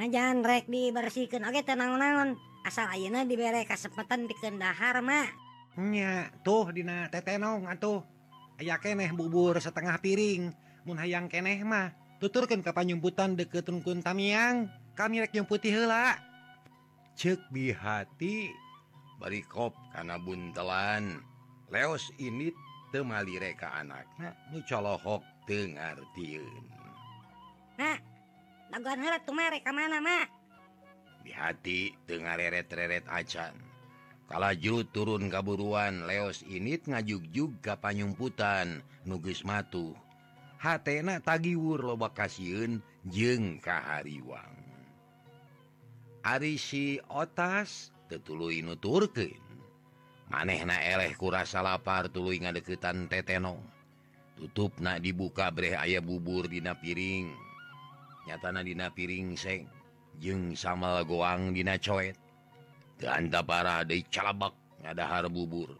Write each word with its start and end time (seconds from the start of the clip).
najanrek 0.00 0.66
dibersihkan. 0.70 1.44
Oke 1.46 1.62
tenang-naon 1.62 2.38
asal 2.64 2.88
Ayeuna 2.90 3.28
diberre 3.28 3.64
kasempatan 3.68 4.26
dikendahharmanya 4.30 6.32
tuh 6.46 6.72
Dina 6.72 7.10
tetenong 7.10 7.68
atuh. 7.70 8.02
Aya 8.54 8.78
keneh 8.78 9.10
bubur 9.10 9.58
setengah 9.58 9.98
piring. 9.98 10.54
Mun 10.86 10.98
hayang 10.98 11.26
keneh 11.26 11.58
mah. 11.66 11.90
Tuturkan 12.22 12.62
kapanyumputan 12.62 13.34
deket 13.34 13.66
Tungkun 13.66 14.00
Tamiang. 14.00 14.70
Kami 14.94 15.26
rek 15.26 15.34
yang 15.34 15.44
putih 15.44 15.74
hela 15.74 16.14
cek 17.14 17.38
bihati 17.50 18.54
berikop 19.18 19.74
karena 19.90 20.18
buntelan. 20.22 21.18
Leos 21.70 22.14
ini 22.22 22.54
temali 22.94 23.42
reka 23.42 23.74
anaknya 23.74 24.38
nucolohok 24.54 25.26
dengar 25.50 25.98
diun 26.14 26.62
nah 27.74 27.98
di 31.24 31.30
hati 31.30 31.94
Ten 32.10 32.26
reret-reret 32.26 33.06
acan. 33.06 33.54
Kalaju 34.26 34.82
turun 34.90 35.30
kaburuan 35.30 36.10
leos 36.10 36.42
init 36.48 36.90
ngajug 36.90 37.22
juga 37.30 37.78
panyumputan 37.78 38.82
nugis 39.06 39.46
matu. 39.46 39.94
Hatna 40.58 41.20
tagiwur 41.20 41.86
loba 41.86 42.10
kasihun 42.10 42.80
hariwang 43.04 43.60
kahariwang. 43.60 44.56
Arisi 46.24 46.98
otas 47.12 47.92
tetulu 48.08 48.48
Inu 48.48 48.80
Turken 48.80 49.36
maneh 50.32 50.64
na 50.64 50.80
eleh 50.80 51.12
kurasa 51.20 51.60
lapar 51.60 52.08
tulu 52.08 52.32
ngadeukeutan 52.32 53.06
tetenong. 53.12 53.60
Tutup 54.34 54.82
na 54.82 54.98
dibuka 54.98 55.46
Bre 55.52 55.78
aya 55.78 56.02
bubur 56.02 56.50
dina 56.50 56.74
piring. 56.74 57.43
nyatana 58.24 58.64
Dina 58.64 58.88
piring 58.88 59.36
seng 59.36 59.68
jeng 60.18 60.56
sama 60.56 61.04
goang 61.04 61.52
Dina 61.52 61.76
coet 61.76 62.16
ganda 62.96 63.44
parah 63.44 63.84
dari 63.84 64.06
calabak 64.08 64.54
ngadahar 64.80 65.28
bubur 65.28 65.76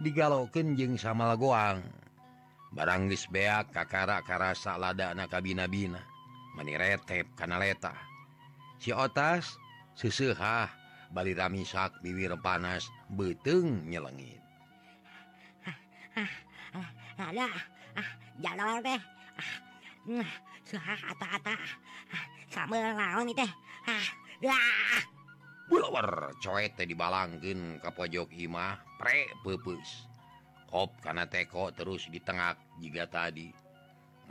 digaloken 0.00 0.74
jeng 0.74 0.94
sama 0.96 1.36
goang 1.36 1.84
baranglis 2.72 3.28
beak 3.28 3.68
kakara 3.76 4.24
karasa 4.24 4.80
lada 4.80 5.12
anak 5.12 5.28
kabinabina 5.28 6.00
meniretep 6.56 7.28
kana 7.36 7.60
leta 7.60 7.92
si 8.80 8.92
otas 8.92 9.60
susehah 9.96 10.68
Bali 11.12 11.36
ramisak 11.36 11.92
biwir 12.00 12.32
panas 12.40 12.88
beteng 13.12 13.84
nyelengit 13.84 14.40
jalur 18.40 18.80
deh 18.80 19.00
dibalangkin 26.88 27.80
Kapojok 27.80 28.32
Imah 28.36 28.80
pre 28.96 29.28
peupeus. 29.44 30.08
Kop 30.72 30.96
karena 31.04 31.28
teko 31.28 31.68
terus 31.76 32.08
di 32.08 32.20
tengah 32.20 32.56
jika 32.80 33.04
tadi 33.04 33.52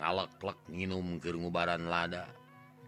ngaleklek 0.02 0.58
minum 0.74 1.22
kegubaran 1.22 1.86
lada 1.86 2.26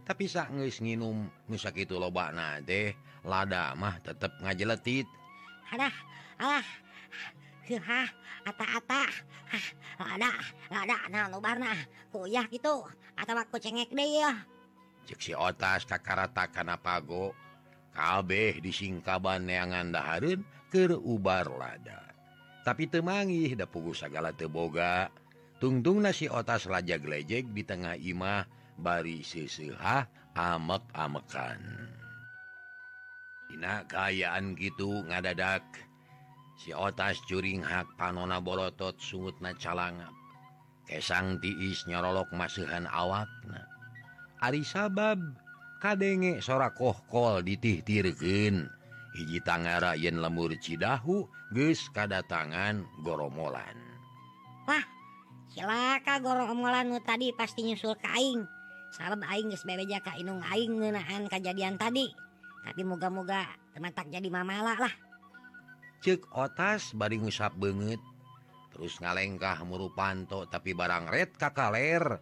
tapi 0.03 0.25
sanggis 0.25 0.81
minum 0.81 1.29
nusak 1.45 1.85
itu 1.85 1.95
lobak 2.01 2.33
na 2.33 2.57
deh 2.59 2.91
lada 3.21 3.77
mah 3.77 4.01
tetap 4.01 4.33
ngajeletit 4.41 5.05
Hadah 5.69 5.93
alah. 6.41 6.65
ada 12.28 12.44
gitu. 12.52 12.83
Atau 13.16 13.36
aku 13.38 13.58
cengek 13.61 13.94
deksi 15.03 15.36
otas 15.36 15.84
takarata 15.84 16.47
Kanapago 16.47 17.36
kabeh 17.94 18.64
disingkaban 18.64 19.45
yang 19.45 19.75
dahareun 19.91 20.41
keur 20.72 20.97
ubar 20.97 21.46
lada. 21.46 22.02
Tapi 22.63 22.88
temangi 22.88 23.52
da 23.53 23.68
pugu 23.68 23.91
segala 23.91 24.31
teboga 24.31 25.12
tungtung 25.59 26.00
nasi 26.00 26.31
otas 26.31 26.66
raja 26.66 26.96
gelejek 26.96 27.52
di 27.52 27.62
tengah 27.68 28.00
imah 28.00 28.47
bari 28.79 29.22
seseha 29.22 30.07
amek-amekan. 30.34 31.62
Dina 33.52 33.85
kayaan 33.85 34.56
gitu 34.57 35.06
ngadadak. 35.06 35.62
siotas 36.58 37.22
juringhak 37.30 37.88
panona 37.97 38.38
bolotot 38.44 38.97
sungut 39.00 39.38
na 39.40 39.53
calanga. 39.58 40.09
Kesang 40.84 41.40
tiis 41.40 41.88
nyorolok 41.88 42.36
masuhan 42.36 42.84
awakna 42.91 43.64
Ari 44.44 44.68
sabab 44.68 45.24
kadenge 45.80 46.44
sora 46.44 46.68
kohkol 46.75 47.40
ditihtirken 47.47 48.68
hiji 49.16 49.40
Tangara 49.40 49.96
yen 49.96 50.19
lemur 50.19 50.52
Cidahu 50.59 51.24
ges 51.56 51.88
kada 51.96 52.19
tangan 52.28 52.84
goromolan. 53.08 53.80
Wah 54.68 54.84
silaka 55.47 56.20
goromolan 56.20 56.91
tadi 57.08 57.31
pasti 57.31 57.64
nyusul 57.64 57.96
kaing 58.03 58.44
sabab 58.91 59.24
aing 59.31 59.47
geus 59.47 59.64
bebeja 59.64 60.03
ka 60.03 60.20
inung 60.20 60.44
aing 60.44 60.75
ngeunaan 60.75 61.31
kejadian 61.31 61.80
tadi. 61.80 62.12
Tapi 62.68 62.84
moga-moga 62.84 63.47
tematak 63.72 64.12
jadi 64.12 64.28
mamala 64.28 64.75
lah. 64.75 64.94
cek 66.03 66.36
otas 66.36 66.91
baring 66.91 67.24
ngusap 67.24 67.56
banget 67.56 67.97
terus 68.75 69.00
ngalengkah 69.00 69.64
muru 69.64 69.88
panto 69.96 70.44
tapi 70.52 70.75
barang 70.75 71.08
red 71.08 71.31
kakaler. 71.40 72.19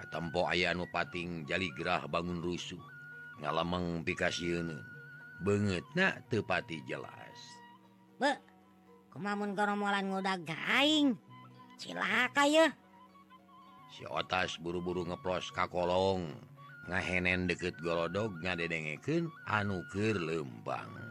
Katempo 0.00 0.48
aya 0.48 0.72
anu 0.72 0.88
pating 0.88 1.44
jali 1.44 1.68
gerah 1.76 2.08
bangun 2.08 2.40
rusuh. 2.40 2.80
Ngalameng 3.38 4.02
pikasiun 4.02 4.74
banget 5.44 5.84
na 5.92 6.18
tepati 6.32 6.82
jelas. 6.88 7.38
Be, 8.16 8.32
kemamun 9.12 9.52
koromolan 9.52 10.08
ngoda 10.08 10.40
gaing? 10.40 11.14
Silaka 11.76 12.48
ya 12.48 12.72
si 13.90 14.06
otas 14.06 14.54
buru-buru 14.62 15.02
ngeplos 15.02 15.50
kakolong 15.50 16.30
ngahenen 16.86 17.50
deket 17.50 17.74
golodog 17.82 18.38
ngadedengeken 18.38 19.26
anukir 19.50 20.14
lembang 20.14 21.09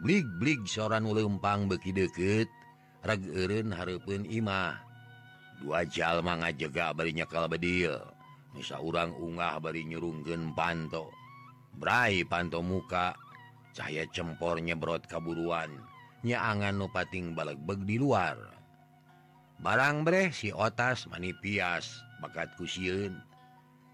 blik-blik 0.00 0.64
soran 0.64 1.04
ulempang 1.04 1.68
beki 1.68 1.92
deket 1.92 2.48
regurun 3.04 3.72
Harpun 3.72 4.24
Imah. 4.28 4.80
Dua 5.60 5.84
jalma 5.84 6.40
ngajega 6.40 6.96
barinya 6.96 7.28
kalau 7.28 7.48
bedil. 7.48 8.00
Bisa 8.56 8.80
orang 8.80 9.12
unggah 9.14 9.60
bari 9.60 9.84
nyurunggen 9.84 10.56
panto. 10.56 11.12
Brai 11.76 12.24
panto 12.24 12.64
muka. 12.64 13.12
Cahaya 13.76 14.08
cempor 14.10 14.58
nyebrot 14.58 15.06
kaburuan. 15.06 15.70
Nyaangan 16.24 16.80
nupating 16.80 17.36
balak 17.36 17.60
beg 17.62 17.84
di 17.84 18.00
luar. 18.00 18.36
Barang 19.60 20.02
breh 20.08 20.32
si 20.32 20.48
otas 20.48 21.04
manipias 21.12 22.00
bakat 22.24 22.56
kusiun 22.56 23.12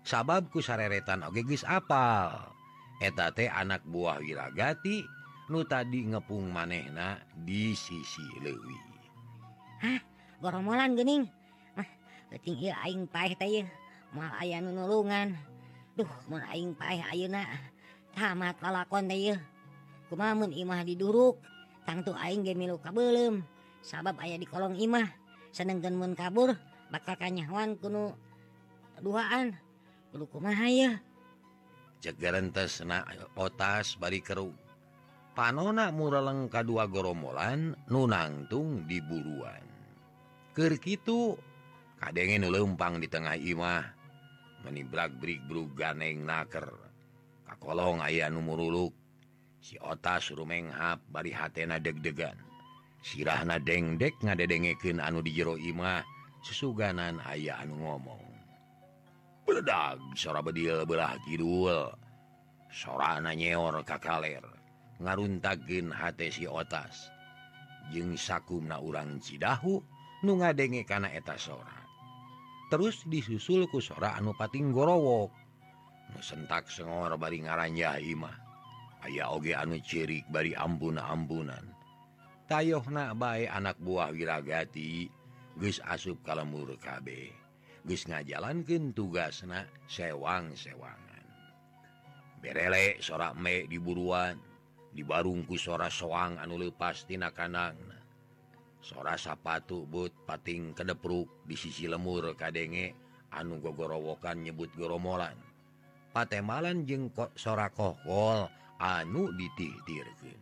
sababku 0.06 0.62
sareretan 0.62 1.26
ogegis 1.26 1.66
apal. 1.66 2.54
Etate 3.02 3.50
anak 3.50 3.82
buah 3.84 4.22
wiragati. 4.22 5.15
nu 5.46 5.62
tadi 5.62 6.02
ngepung 6.02 6.50
manehna 6.50 7.22
di 7.46 7.70
sisi 7.70 8.22
Lewi 8.42 8.78
Hahlan 10.42 10.98
gening 10.98 11.24
nulungan. 14.74 15.28
Duh 15.96 16.12
maing 16.28 16.76
Ayeuna. 16.76 17.44
Tamat 18.16 18.56
lalakon 18.60 19.08
kumamun 20.08 20.52
Imah 20.52 20.82
diduruk? 20.84 21.40
Tangtu 21.86 22.10
aing 22.18 22.42
gemilu 22.42 22.82
kabelum 22.82 23.46
sabab 23.80 24.18
ayah 24.24 24.36
di 24.40 24.46
kolong 24.48 24.74
Imah. 24.74 25.06
Senenggen 25.54 25.96
mun 25.96 26.18
kabur 26.18 26.52
bakal 26.90 27.16
kanyawan 27.16 27.78
kuno 27.78 28.18
duaan. 28.98 29.54
Kudu 30.10 30.26
kumaha 30.28 30.68
ya 30.68 30.90
cegarantes 32.00 32.84
na 32.84 33.02
otas 33.34 33.96
bari 33.96 34.20
keruk 34.20 34.65
panona 35.36 35.92
muraleng 35.92 36.48
kedua 36.48 36.88
goromolan 36.88 37.76
nunangtung 37.92 38.88
di 38.88 39.04
buruan. 39.04 39.60
Kerkitu 40.56 41.36
kadengen 42.00 42.48
lempang 42.48 42.96
di 42.96 43.04
tengah 43.04 43.36
Imah 43.36 43.84
menibrakbrik 44.64 45.44
bru 45.44 45.68
ganeng 45.76 46.24
naker. 46.24 46.64
Kakolong 47.44 48.00
ayah 48.08 48.32
numuruluk 48.32 48.96
si 49.60 49.76
otas 49.76 50.32
rumenghap 50.32 51.04
bari 51.12 51.36
hatena 51.36 51.76
deg-degan. 51.76 52.40
Sirahna 53.04 53.60
dengdek 53.60 54.16
ngadedengeken 54.24 55.04
anu 55.04 55.20
di 55.20 55.36
jero 55.36 55.60
Imah 55.60 56.00
sesuganan 56.40 57.20
ayah 57.28 57.60
anu 57.60 57.76
ngomong. 57.84 58.24
Bedag 59.44 60.00
sora 60.16 60.40
bedil 60.40 60.88
belah 60.88 61.20
kidul. 61.28 61.92
Sora 62.72 63.22
nanyeor 63.22 63.84
kakaler 63.86 64.56
ngaruntagin 65.02 65.92
H 65.92 66.16
si 66.32 66.44
otas. 66.48 67.10
Jeng 67.94 68.18
sakumna 68.18 68.82
urang 68.82 69.22
Cidahu 69.22 69.78
nu 70.26 70.32
nga 70.42 70.50
denge 70.50 70.82
kana 70.82 71.12
eta 71.12 71.38
sora. 71.38 71.86
Terus 72.66 73.06
disusul 73.06 73.70
ku 73.70 73.78
sora 73.78 74.18
anupating 74.18 74.74
gorowok. 74.74 75.30
Nusentak 76.16 76.66
sengor 76.70 77.14
bari 77.18 77.42
ngarannya 77.46 78.02
Imah 78.02 78.46
aya 79.06 79.30
oge 79.30 79.54
anu 79.54 79.78
cirik 79.78 80.26
bari 80.34 80.50
ambuna 80.58 81.06
ambunan 81.06 81.62
tayoh 82.50 82.82
na 82.90 83.14
bae 83.14 83.46
anak 83.46 83.78
buah 83.78 84.10
wirragati 84.10 85.06
geus 85.62 85.78
asup 85.86 86.26
kalemur 86.26 86.74
KB 86.82 87.30
Gus 87.86 88.02
ngajalankan 88.10 88.90
tugas 88.98 89.46
na 89.46 89.62
sewang-sewangan. 89.86 91.22
Berelek 92.42 92.98
sorak 92.98 93.38
me 93.38 93.62
diburuan 93.70 94.42
dibarungku 94.96 95.60
sora 95.60 95.92
soang 95.92 96.40
anu 96.40 96.56
lepastina 96.56 97.28
kanang. 97.36 97.76
Sora 98.80 99.20
sapatu 99.20 99.84
but 99.84 100.16
pating 100.24 100.72
kedepruk 100.72 101.28
di 101.44 101.52
sisi 101.52 101.84
lemur 101.84 102.32
kadenge 102.32 102.96
anu 103.36 103.60
gogorowokan 103.60 104.46
nyebut 104.46 104.72
goromolan 104.72 105.36
patemalan 106.16 106.88
jeng 106.88 107.12
kok 107.12 107.36
sora 107.36 107.68
kokol 107.68 108.48
anu 108.80 109.28
ditihtirkan 109.36 110.40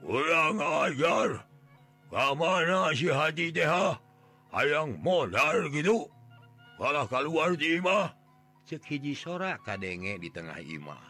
ulang 0.00 0.56
ajar 0.56 1.44
kamana 2.08 2.88
si 2.96 3.12
hati 3.12 3.52
deha 3.52 4.00
hayang 4.50 4.96
modal 5.04 5.68
gitu. 5.68 6.08
Kalah 6.80 7.04
keluar 7.04 7.52
di 7.60 7.76
imah. 7.76 8.08
Cek 8.64 8.88
hiji 8.88 9.12
sora 9.12 9.60
kadenge 9.60 10.16
di 10.16 10.32
tengah 10.32 10.56
imah. 10.56 11.09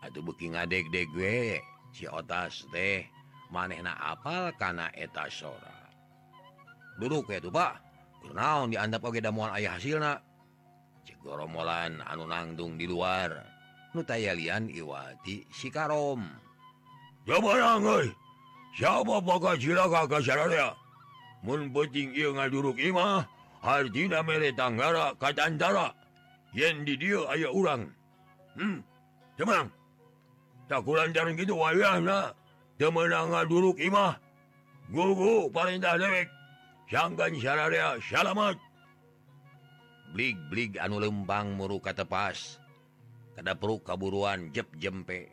atuh 0.00 0.24
beki 0.24 0.56
ngadeg-deg 0.56 1.08
we 1.12 1.60
si 1.92 2.08
otas 2.08 2.64
teh 2.72 3.04
manehna 3.52 3.92
apal 3.98 4.52
kana 4.56 4.88
eta 4.96 5.28
sora. 5.28 5.76
Duduk 6.96 7.32
ya 7.32 7.40
tuh 7.40 7.52
pak. 7.52 7.80
Kunaon 8.20 8.68
diandap 8.68 9.00
oge 9.08 9.24
damuan 9.24 9.56
ayah 9.56 9.80
hasilna? 9.80 10.20
Cek 11.08 11.24
goromolan 11.24 12.04
anu 12.04 12.28
nangtung 12.28 12.76
di 12.76 12.84
luar. 12.84 13.32
Nu 13.96 14.04
tayalian 14.04 14.70
iwati 14.70 15.50
si 15.50 15.66
karom 15.66 16.22
Jabarang 17.26 17.82
euy. 17.82 18.08
Siapa 18.78 19.18
bakal 19.18 19.58
cilaka 19.58 20.06
ka 20.06 20.18
sararea 20.22 20.78
Mun 21.42 21.74
penting 21.74 22.14
ieu 22.14 22.30
ngaduruk 22.30 22.78
imah 22.78 23.26
Artina 23.66 24.22
mere 24.22 24.54
tanggara 24.54 25.18
katantara 25.18 25.90
Yen 26.54 26.86
di 26.86 26.94
dieu 26.94 27.26
aya 27.26 27.50
urang. 27.50 27.90
Hmm 28.54 28.78
Temenang 29.34 29.74
Tak 30.70 30.86
jaring 30.86 31.34
gitu 31.34 31.58
wayang 31.58 32.06
Temenang 32.78 33.34
ah, 33.34 33.42
ngaduruk 33.42 33.76
Imah 33.82 34.16
gugu 34.88 35.50
perintah 35.52 36.00
dewek. 36.00 36.30
Sangkan 36.88 37.36
syararia 37.36 38.00
salamat 38.00 38.56
blik-blik 40.10 40.80
anu 40.80 40.98
lempang 40.98 41.54
muru 41.54 41.78
katepas 41.78 42.58
kada 43.36 43.52
perlu 43.54 43.82
kaburuan 43.84 44.48
jep 44.54 44.70
jempe. 44.80 45.28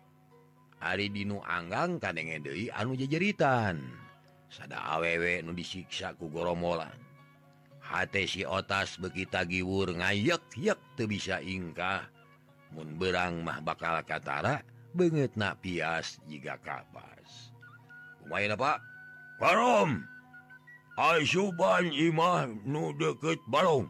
Hari 0.77 1.09
Dinu 1.09 1.41
Anggang 1.41 1.97
kadenge 1.97 2.43
deui 2.43 2.67
anu 2.69 2.93
jejeritan. 2.99 3.79
Sada 4.51 4.97
awewe 4.97 5.39
nu 5.39 5.55
disiksa 5.55 6.13
ku 6.19 6.29
goromolan 6.29 7.07
hate 7.87 8.27
si 8.27 8.43
otas 8.43 8.99
bekita 8.99 9.47
giwur 9.47 9.95
ngayek-yek 9.95 10.99
teu 10.99 11.07
bisa 11.07 11.39
ingkah. 11.39 12.03
Mun 12.75 12.99
berang 12.99 13.47
mah 13.47 13.63
bakal 13.63 14.03
katara. 14.03 14.59
benget 14.97 15.37
na 15.37 15.53
pias 15.53 16.17
jika 16.25 16.57
kapas. 16.65 17.53
Main 18.25 18.57
Pak 18.57 18.81
Asuban 20.97 21.93
Imah 21.93 22.49
nu 22.65 22.89
deket 22.97 23.37
balong 23.45 23.85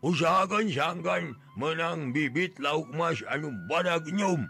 usahakan 0.00 0.72
sangkan 0.72 1.36
menang 1.60 2.16
bibit 2.16 2.56
lauk 2.56 2.88
mas 2.96 3.20
anu 3.28 3.52
badaknyum 3.68 4.48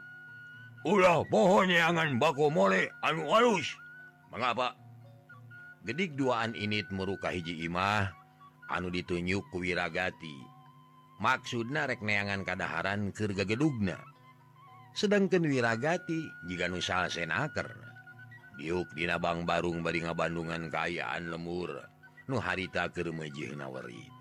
ulah 0.87 1.27
pohon 1.27 1.67
yangan 1.67 2.23
bako 2.23 2.55
mole 2.55 2.87
anu 3.03 3.27
halus 3.35 3.67
mengapa 4.31 4.79
gedik 5.83 6.15
duaan 6.15 6.55
init 6.55 6.87
meruka 6.95 7.35
hiji 7.35 7.67
Imah 7.67 8.15
anu 8.71 8.87
ditunjuk 8.87 9.43
kuwiragati 9.51 10.39
rek 11.19 11.99
neangan 11.99 12.47
kadaharan 12.47 13.11
kerga 13.11 13.43
gedugna 13.43 13.99
sedangkan 14.97 15.45
wiragati 15.45 16.33
jika 16.49 16.73
nusaha 16.73 17.13
senaker. 17.13 17.69
Biukdina 18.57 19.21
Bang 19.21 19.45
Barung 19.45 19.85
bari 19.85 20.01
ngabandungan 20.01 20.73
Kaayaan 20.73 21.29
lemur 21.29 21.69
Nu 22.25 22.41
harita 22.41 22.89
kemejinawari 22.89 24.17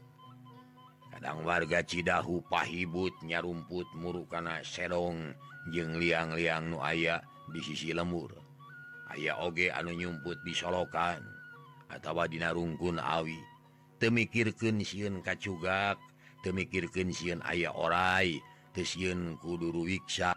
kadang 1.15 1.47
warga 1.47 1.79
Cidahu 1.79 2.43
pahibut 2.51 3.15
nyarumput 3.23 3.87
murukana 3.95 4.59
serong 4.67 5.31
jeung 5.71 5.95
liang-liang 5.95 6.75
nu 6.75 6.83
aya 6.83 7.23
di 7.55 7.63
sisi 7.63 7.95
lemur. 7.95 8.35
Aya 9.07 9.39
oge 9.39 9.71
anu 9.71 9.95
nyumput 9.95 10.43
di 10.43 10.51
solokan 10.51 11.23
atawa 11.87 12.27
dina 12.27 12.51
Dinarungkun 12.51 12.99
Awi. 12.99 13.39
Temikirken 13.95 14.83
siun 14.83 15.23
kacugak 15.23 15.95
temikirken 16.43 17.15
siun 17.15 17.39
aya 17.47 17.71
orai 17.71 18.35
tesun 18.75 19.39
kuduruwiksa 19.39 20.35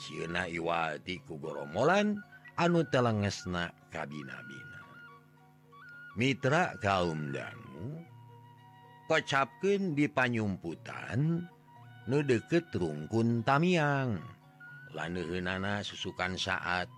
Siuna 0.00 0.48
Iwati 0.48 1.20
ku 1.28 1.36
goromolan 1.36 2.16
anu 2.56 2.80
telengesna 2.88 3.68
kabinabina. 3.92 4.80
Mitra 6.16 6.72
kaum 6.80 7.28
dangu 7.28 8.00
kocapkeun 9.04 9.92
di 9.92 10.08
panyumputan 10.08 11.44
nu 12.08 12.18
deket 12.24 12.72
rungkun 12.72 13.44
tamiang. 13.44 14.16
Laneuheunana 14.96 15.84
susukan 15.84 16.40
saat 16.40 16.88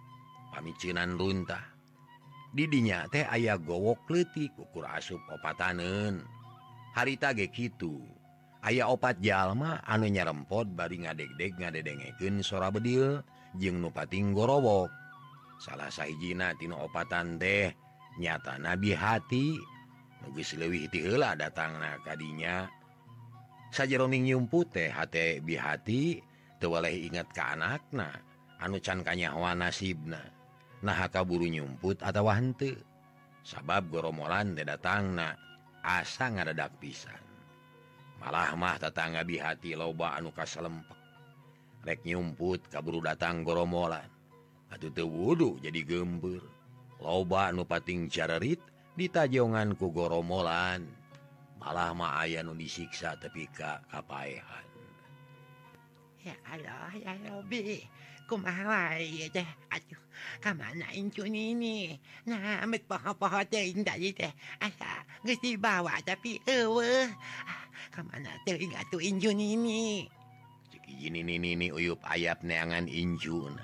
pamicinan 0.55 1.19
runtah. 1.19 1.75
Didinya 2.55 3.11
teh 3.11 3.27
aya 3.27 3.59
gowok 3.59 4.07
leutik 4.09 4.55
ukur 4.55 4.87
asup 4.87 5.21
opataneun. 5.27 6.23
harita 6.93 7.33
ge 7.33 7.49
kitu. 7.49 8.05
aya 8.63 8.87
opat 8.87 9.19
jalma 9.19 9.83
anu 9.83 10.07
nyarempot 10.07 10.71
bari 10.73 11.03
ngadek-dek 11.03 11.59
ngadedengeken 11.59 12.47
sora 12.47 12.71
bedil 12.71 13.21
jeung 13.59 13.83
nupating 13.83 14.31
gorowok 14.31 14.89
salah 15.59 15.91
sahijina 15.91 16.55
tino 16.59 16.79
opatan 16.83 17.39
teh 17.39 17.71
nyata 18.19 18.59
nabi 18.59 18.95
hati. 18.95 19.47
Nugis 20.23 20.55
lewih 20.55 20.87
tila 20.87 21.35
datang 21.35 21.83
na 21.83 21.99
kadinya 22.07 22.71
sajaroning 23.75 24.31
nyumput 24.31 24.71
teh 24.71 24.87
hati 24.87 25.43
bihati 25.43 26.23
tewaleh 26.63 26.95
ingat 26.95 27.27
ke 27.35 27.43
anakna 27.43 28.07
anu 28.63 28.79
can 28.79 29.03
kanyawa 29.03 29.59
nasibna. 29.59 30.23
Nah 30.87 31.11
kaburu 31.11 31.51
nyumput 31.51 32.07
atau 32.07 32.31
henteu 32.31 32.79
sabab 33.43 33.91
goromolan 33.91 34.55
teh 34.55 34.63
datang 34.63 35.19
na 35.19 35.35
asa 35.83 36.31
ngadadak 36.31 36.71
pisan. 36.79 37.32
malah-mah 38.23 38.79
tetangga 38.79 39.27
di 39.27 39.43
hati 39.43 39.75
loba 39.75 40.15
anu 40.15 40.31
lempek 40.31 40.99
rek 41.83 42.07
nyumput 42.07 42.71
kaburu 42.71 43.03
datang 43.03 43.43
goromolan 43.43 44.07
atau 44.71 44.89
te 44.95 45.03
wudhu 45.03 45.59
jadi 45.59 45.83
gembur 45.83 46.47
loba 47.03 47.51
nupating 47.51 48.07
carerit 48.07 48.63
ditajonganku 48.95 49.91
goromolan 49.91 50.87
malah-mah 51.63 52.23
aya 52.27 52.43
nu 52.43 52.59
disiksa 52.59 53.15
tepika 53.19 53.83
kapaehan. 53.87 54.67
Ya 56.23 56.35
Allah 56.47 56.91
ya 56.99 57.15
Robi 57.31 57.83
kumaha 58.27 58.99
ya 58.99 59.27
teh? 59.31 59.47
Aduh 59.71 59.99
kamana 60.39 60.91
incun 60.95 61.35
ini 61.35 61.99
nah 62.27 62.63
amit 62.63 62.87
poho-poho 62.87 63.43
teh 63.47 63.75
indah 63.75 63.99
teh. 63.99 64.31
Asa 64.59 65.07
geus 65.23 65.39
dibawa 65.43 65.99
tapi 66.03 66.39
eueuh. 66.47 67.11
ayap 72.07 72.45
neangan 72.47 72.87
Injun. 72.87 73.59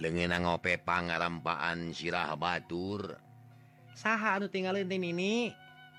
Lengen 0.00 0.32
ngope 0.32 0.80
pangarampaan 0.80 1.92
sirah 1.92 2.32
Batur. 2.38 3.20
Saha 3.92 4.40
sah 4.40 4.48
tinggal 4.48 4.80
ini 4.80 5.52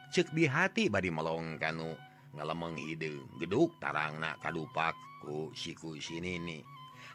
cek 0.10 0.34
di 0.34 0.50
hati 0.50 0.90
badi 0.90 1.14
melong 1.14 1.62
kanu 1.62 1.94
ngalemeng 2.34 2.78
hidung 2.78 3.26
geduk 3.38 3.78
tarang 3.82 4.22
kadupak 4.42 4.94
ku 5.22 5.54
siku 5.54 5.98
sini 5.98 6.38
nih 6.38 6.62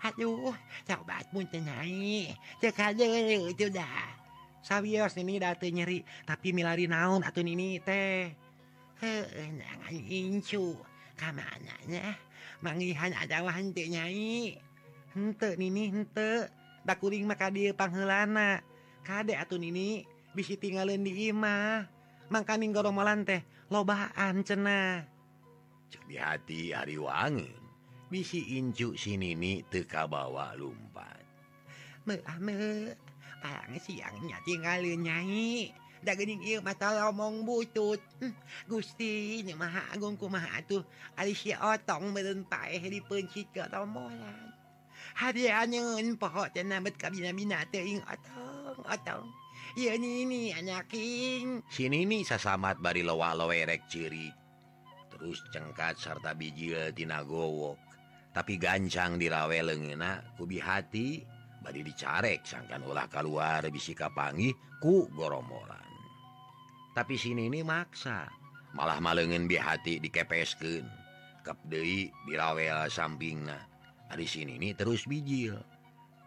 Aduh 0.07 0.54
sobat 0.87 1.26
pun 1.35 1.42
tenai 1.50 2.30
cek 2.62 2.78
aja 2.78 3.07
itu 3.50 3.66
dah. 3.66 4.14
Sabios 4.62 5.18
ini 5.18 5.42
datu 5.42 5.66
nyeri 5.66 6.07
tapi 6.23 6.54
milari 6.54 6.87
naon 6.87 7.26
atau 7.26 7.42
nini 7.42 7.83
teh? 7.83 8.30
incu 9.00 10.75
kamananya 11.14 12.19
manggihan 12.62 13.14
adawan 13.14 13.55
hente 13.55 13.87
nyanyi 13.87 14.59
hente 15.14 15.55
nini 15.55 15.95
hente 15.95 16.50
mah 16.83 17.23
maka 17.28 17.47
dia 17.52 17.71
panghelana 17.76 18.62
kade 19.07 19.38
atuh 19.38 19.61
nini 19.61 20.02
bisi 20.35 20.59
tinggalin 20.59 21.07
di 21.07 21.31
imah 21.31 21.87
mangkaning 22.33 22.75
goromolan 22.75 23.23
teh 23.23 23.43
lobaan 23.71 24.43
cenah 24.43 25.07
Cebi 25.88 26.21
hati 26.21 26.76
hari 26.76 27.00
wangi 27.00 27.49
bisi 28.09 28.57
incu 28.61 28.97
si 28.97 29.17
nini 29.17 29.62
teka 29.69 30.09
bawa 30.09 30.57
lumpat 30.59 31.23
me 32.09 32.19
ame 32.25 33.78
siangnya 33.78 34.40
tinggalin 34.43 35.05
nyanyi 35.05 35.71
daing 36.02 36.62
mata 36.62 37.09
omong 37.11 37.43
butut 37.43 38.02
Gusti 38.71 39.43
ini 39.43 39.52
maha 39.55 39.95
Agungku 39.95 40.31
ma 40.31 40.43
tuh 40.67 40.85
Alicia 41.19 41.59
otong 41.62 42.14
merenpai 42.14 42.78
di 42.87 43.00
pencit 43.02 43.50
ke 43.50 43.64
romolan 43.71 44.55
harianyen 45.19 46.14
pohok 46.14 46.55
dan 46.55 46.71
nabet 46.71 46.95
kabina-bina 46.95 47.67
teing 47.71 48.02
otong 48.07 48.83
otong 48.87 49.26
Iya 49.76 49.95
ini 50.00 50.50
anyaking 50.55 51.62
sini 51.71 52.09
nih 52.09 52.25
sasamat 52.25 52.81
bari 52.81 53.05
lowa 53.05 53.37
loerek 53.37 53.87
ciri 53.87 54.31
terus 55.12 55.43
cengkat 55.50 55.99
serta 55.99 56.35
bijiltinagowok 56.35 57.78
tapi 58.33 58.55
gancang 58.55 59.19
dirawe 59.19 59.59
lengena 59.67 60.23
kubi 60.38 60.62
hati 60.62 61.26
badi 61.59 61.83
dicarek 61.83 62.47
sangkan 62.47 62.87
ulah 62.87 63.11
keluar 63.11 63.67
bisika 63.69 64.09
pangi 64.14 64.55
ku 64.78 65.11
goromolan 65.11 65.88
tapi 66.99 67.14
sini 67.14 67.47
ini 67.47 67.62
maksa 67.62 68.26
malah 68.75 68.99
malengin 68.99 69.47
bi 69.47 69.55
hati 69.55 70.02
dikepesken 70.02 70.83
deui 71.71 72.11
dirawel 72.26 72.90
samping 72.90 73.47
nah 73.47 73.62
hari 74.11 74.26
sini 74.26 74.59
ini 74.59 74.75
terus 74.75 75.07
bijil 75.07 75.55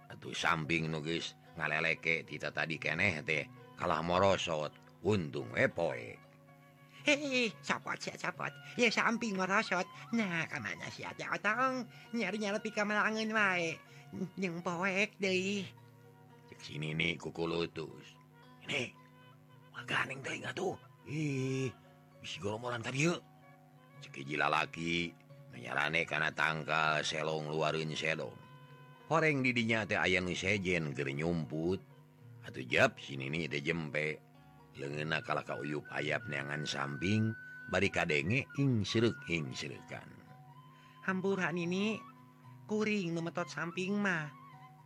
atau 0.08 0.32
samping 0.32 0.88
nuges 0.88 1.36
ngaleleke 1.60 2.24
kita 2.24 2.56
tadi 2.56 2.80
keneh 2.80 3.20
teh 3.20 3.44
kalah 3.76 4.00
morosot 4.00 4.72
untung 5.04 5.52
epoe 5.60 6.16
Hei, 7.02 7.50
sapot, 7.66 7.98
sapot. 7.98 8.54
Ya 8.78 8.94
samping 8.94 9.34
merosot. 9.34 9.90
Nah, 10.14 10.46
kemana 10.46 10.86
sia 10.94 11.10
ada 11.10 11.34
otong? 11.34 11.90
Nyari-nyari 12.14 12.62
pika 12.62 12.86
melangin 12.86 13.34
wae. 13.34 13.74
Yang 14.38 14.62
poek 14.62 15.18
deh. 15.18 15.66
Cek 16.54 16.62
sini 16.62 16.94
nih, 16.94 17.18
kuku 17.18 17.50
lutus. 17.50 18.06
Nih, 18.70 18.94
ganing 19.88 20.22
teling 20.24 20.46
tuh. 20.54 20.76
Ih 21.10 21.72
bisi 22.22 22.38
goromoran 22.38 22.86
tadi 22.86 23.10
cekijilalaki 24.06 25.10
menyarane 25.54 26.06
karena 26.06 26.30
tangkal 26.30 27.02
selong 27.02 27.50
luarin 27.50 27.94
selong 27.98 28.34
horeng 29.10 29.42
didinya 29.42 29.84
teh 29.84 30.00
ayam 30.00 30.30
sejen 30.32 30.94
keur 30.96 31.10
nyumput. 31.12 31.82
Atuh 32.48 32.66
jap 32.66 32.98
sini 32.98 33.30
nih 33.30 33.52
teh 33.52 33.62
jempe. 33.62 34.18
Leungeuna 34.80 35.20
kala 35.22 35.44
ka 35.44 35.60
uyup 35.60 35.84
ayap 35.92 36.26
neangan 36.32 36.64
samping 36.64 37.36
bari 37.68 37.92
kadenge 37.92 38.48
ing 38.56 38.88
seruk 38.88 39.20
ing 39.28 39.52
serukan 39.52 40.22
hampuran 41.06 41.58
ini 41.58 41.98
kuring 42.70 43.14
numetot 43.14 43.50
samping 43.50 43.98
mah. 43.98 44.30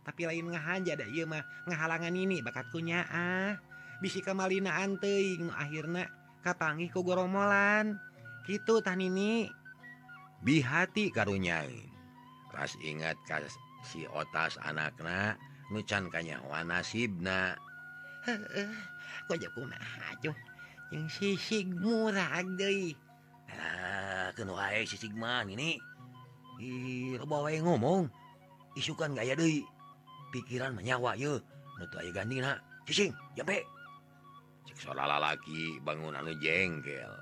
Tapi 0.06 0.22
lain 0.22 0.54
ngahanja 0.54 0.94
da 0.94 1.06
ieu 1.10 1.26
mah 1.26 1.42
ngahalangan 1.66 2.14
ini 2.14 2.38
bakat 2.40 2.70
kunya 2.70 3.02
ah. 3.10 3.58
bisi 4.02 4.20
kemalinaan 4.20 5.00
teing 5.00 5.48
akhirnya 5.52 6.10
kapangi 6.44 6.88
ku 6.92 7.02
goromolan. 7.02 7.98
Gitu 8.46 8.78
tan 8.84 9.02
ini 9.02 9.50
bihati 10.46 11.10
karunyain 11.10 11.90
ras 12.54 12.78
ingat 12.78 13.18
kas 13.26 13.52
si 13.82 14.06
otas 14.06 14.56
anakna 14.62 15.34
nucan 15.68 16.08
kanyawa 16.08 16.62
nasibna. 16.62 17.58
Heeh 18.24 18.70
kok 19.26 19.42
kumaha 19.54 19.78
mah 19.98 20.12
acuh 20.14 20.36
yang 20.94 21.10
sisig 21.10 21.66
Sigmura 21.66 22.30
deui. 22.54 22.94
Ah, 23.50 24.30
kenal 24.34 24.54
wae 24.54 24.86
si 24.86 24.94
Sigma 24.98 25.42
ini 25.46 25.78
ih 26.62 27.18
loba 27.18 27.46
wae 27.46 27.58
ngomong. 27.58 28.06
Isukan 28.78 29.18
gaya 29.18 29.34
deui. 29.34 29.66
Pikiran 30.30 30.74
menyawa 30.78 31.18
ye. 31.18 31.42
Nu 31.76 31.84
teu 31.90 32.00
aya 32.02 32.10
gandina 32.14 32.58
sising 32.86 33.10
jampe. 33.34 33.75
sola 34.74 35.06
lalaki 35.06 35.78
bangun 35.84 36.18
anu 36.18 36.34
jengkel. 36.42 37.12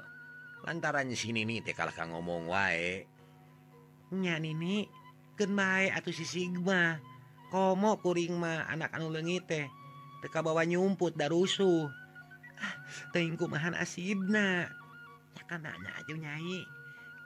Lantaran 0.65 1.13
sini 1.13 1.45
nih 1.45 1.61
teh 1.61 1.77
kalah 1.77 1.93
ngomong 2.09 2.49
wae. 2.49 3.05
Nya 4.17 4.41
nini 4.41 4.89
keun 5.37 5.53
bae 5.53 5.93
atuh 5.93 6.15
si 6.15 6.25
Sigma. 6.25 6.97
Komo 7.53 8.01
kuring 8.01 8.41
mah 8.41 8.65
anak 8.73 8.97
anu 8.97 9.13
leungit 9.13 9.45
teh. 9.45 9.69
Teka 10.25 10.41
bawa 10.41 10.65
nyumput 10.65 11.13
da 11.21 11.29
rusuh 11.29 11.93
ah, 12.57 12.75
tehingku 13.13 13.45
mahan 13.45 13.77
asibna 13.77 14.65
ya 15.37 15.43
kan 15.45 15.61
nya 15.61 15.93
aja 16.01 16.15
nyai. 16.17 16.65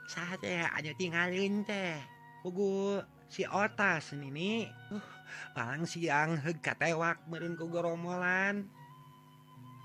Saha 0.09 0.35
teh 0.35 0.59
aja 0.59 0.91
tinggalin 0.99 1.63
teh. 1.63 1.95
Kugu 2.43 2.99
si 3.31 3.47
otas 3.47 4.11
nini. 4.17 4.67
Uh, 4.91 5.05
palang 5.53 5.85
siang 5.85 6.41
heug 6.41 6.59
katewak 6.59 7.21
meureun 7.29 7.53
ku 7.53 7.69
goromolan 7.69 8.65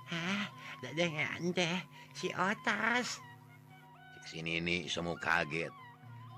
Hah, 0.05 0.45
dadengan 0.85 1.57
teh 1.57 1.81
si 2.13 2.29
otas. 2.37 3.21
Si 4.29 4.45
Nini 4.45 4.85
semu 4.85 5.17
kaget. 5.17 5.73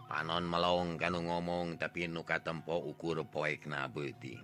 Panon 0.06 0.46
melong 0.46 0.94
kanu 0.94 1.26
ngomong 1.26 1.82
tapi 1.82 2.06
nuka 2.06 2.38
tempo 2.38 2.78
ukur 2.78 3.26
poek 3.26 3.66
na 3.66 3.90
beuting. 3.90 4.38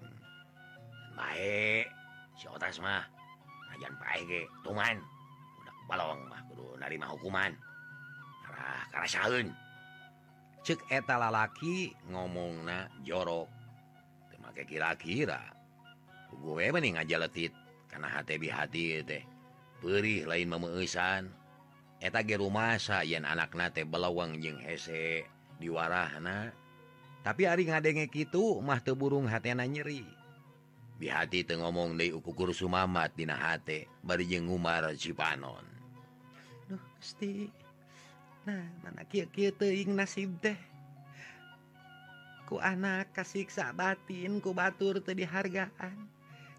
Baik, 1.15 1.87
si 2.35 2.51
otas 2.51 2.83
mah. 2.83 3.07
Ajan 3.71 3.95
pae 4.03 4.27
ge, 4.27 4.43
tuman. 4.67 4.99
Udah 5.63 5.77
balong 5.87 6.21
mah 6.27 6.43
kudu 6.51 6.75
narima 6.83 7.07
hukuman. 7.15 7.55
Karah 8.43 8.83
karasaheun. 8.91 9.55
Cek 10.67 10.83
eta 10.91 11.15
lalaki 11.15 11.95
ngomongna 12.11 12.91
jorok. 13.07 13.47
Temake 14.35 14.67
kira-kira. 14.67 15.47
Gue 16.33 16.75
mending 16.75 16.99
aja 16.99 17.23
letit 17.23 17.62
karena 17.93 18.09
hati-hati 18.09 19.05
teh. 19.05 19.23
Perih 19.85 20.25
lain 20.25 20.49
memesan 20.49 21.29
ge 22.01 22.37
rumah 22.41 22.81
yen 23.05 23.23
anak 23.23 23.53
nate 23.55 23.85
belawang 23.87 24.41
jeung 24.41 24.59
hese 24.59 25.23
diwarahna 25.63 26.51
tapi 27.23 27.47
ari 27.47 27.71
ngadenge 27.71 28.11
kitu 28.11 28.59
mah 28.59 28.83
teu 28.83 28.99
burung 28.99 29.31
hatena 29.31 29.63
nyeri. 29.63 30.03
Bihati 30.99 31.47
teu 31.47 31.63
ngomong 31.63 31.95
deui 31.95 32.11
ukukur 32.11 32.51
Sumamat 32.51 33.15
dina 33.15 33.39
hate 33.39 33.87
bari 34.03 34.27
jeung 34.27 34.51
ngumar 34.51 34.91
Cipanon. 34.99 35.63
Duh, 36.67 36.83
gusti. 36.99 37.47
Nah 38.43 38.67
mana 38.83 39.07
kieu-kieu 39.07 39.55
teuing 39.55 39.95
nasib 39.95 40.35
teh? 40.43 40.59
Ku 42.51 42.59
anak 42.59 43.15
kasiksa 43.15 43.71
batin 43.71 44.43
ku 44.43 44.51
batur 44.51 44.99
teu 44.99 45.15
dihargaan 45.15 46.11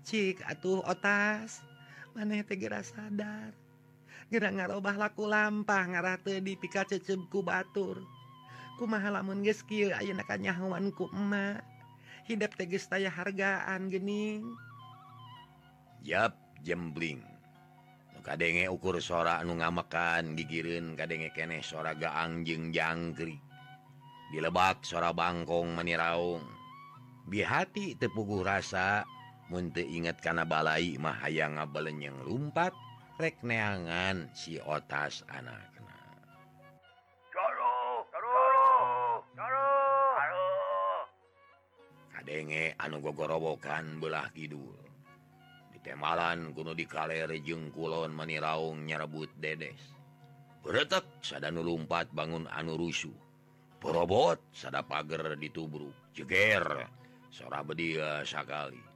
Cik 0.03 0.43
atuh 0.43 0.83
otas. 0.83 1.63
Maneh 2.13 2.45
tegera 2.45 2.83
sadar? 2.83 3.55
Gera 4.29 4.53
ngarobah 4.53 4.99
laku 4.99 5.25
lampah 5.25 5.89
ngarate 5.89 6.43
di 6.43 6.53
pika 6.59 6.85
cecebku 6.85 7.41
batur. 7.41 8.03
Kumaha 8.77 9.09
lamun 9.09 9.41
geus 9.41 9.63
kieu 9.65 9.89
ayeuna 9.95 10.27
kanyahoan 10.27 10.93
ku 10.93 11.09
emak. 11.09 11.63
Hidap 12.29 12.55
teges 12.55 12.87
taya 12.87 13.11
hargaan 13.11 13.91
gening 13.91 14.47
Yap 16.03 16.35
jembling. 16.63 17.19
Kadenge 18.23 18.71
ukur 18.71 19.03
sora 19.03 19.43
anu 19.43 19.59
ngamakan 19.59 20.39
gigirin 20.39 20.95
kadenge 20.95 21.35
keneh 21.35 21.59
sora 21.59 21.91
gaang 21.91 22.47
jeung 22.47 22.71
jangkrik 22.71 23.35
dilebak 24.31 24.87
sora 24.87 25.11
bangkong 25.11 25.75
meniraung 25.75 26.39
bihati 27.27 27.99
tepuguh 27.99 28.47
rasa 28.47 29.03
munte 29.53 29.85
inget 29.85 30.17
kana 30.17 30.49
balai 30.49 30.97
mah 30.97 31.13
hayang 31.21 31.61
ngabelenyeng 31.61 32.25
lumpat 32.25 32.73
rek 33.21 33.37
neangan 33.45 34.33
si 34.33 34.57
otas 34.57 35.21
anak 35.29 35.73
kadenge 42.23 42.71
anu 42.79 43.03
gogorowokan 43.03 43.99
belah 43.99 44.31
Kidul. 44.31 44.79
Ditemalan 45.75 46.55
kuno 46.55 46.71
di 46.71 46.87
Kalerejeng 46.87 47.75
Kulon 47.75 48.15
meniraung 48.15 48.87
nyerebut 48.87 49.27
dedes. 49.43 49.91
Beretak 50.63 51.03
sadanu 51.19 51.67
lumpat 51.67 52.15
bangun 52.15 52.47
anu 52.47 52.79
rusuh. 52.79 53.11
Porobot 53.83 54.39
sada 54.55 54.87
pager 54.87 55.35
ditubruk 55.35 56.15
jeger 56.15 56.87
sora 57.27 57.59
bedia 57.59 58.23
sakali 58.23 58.92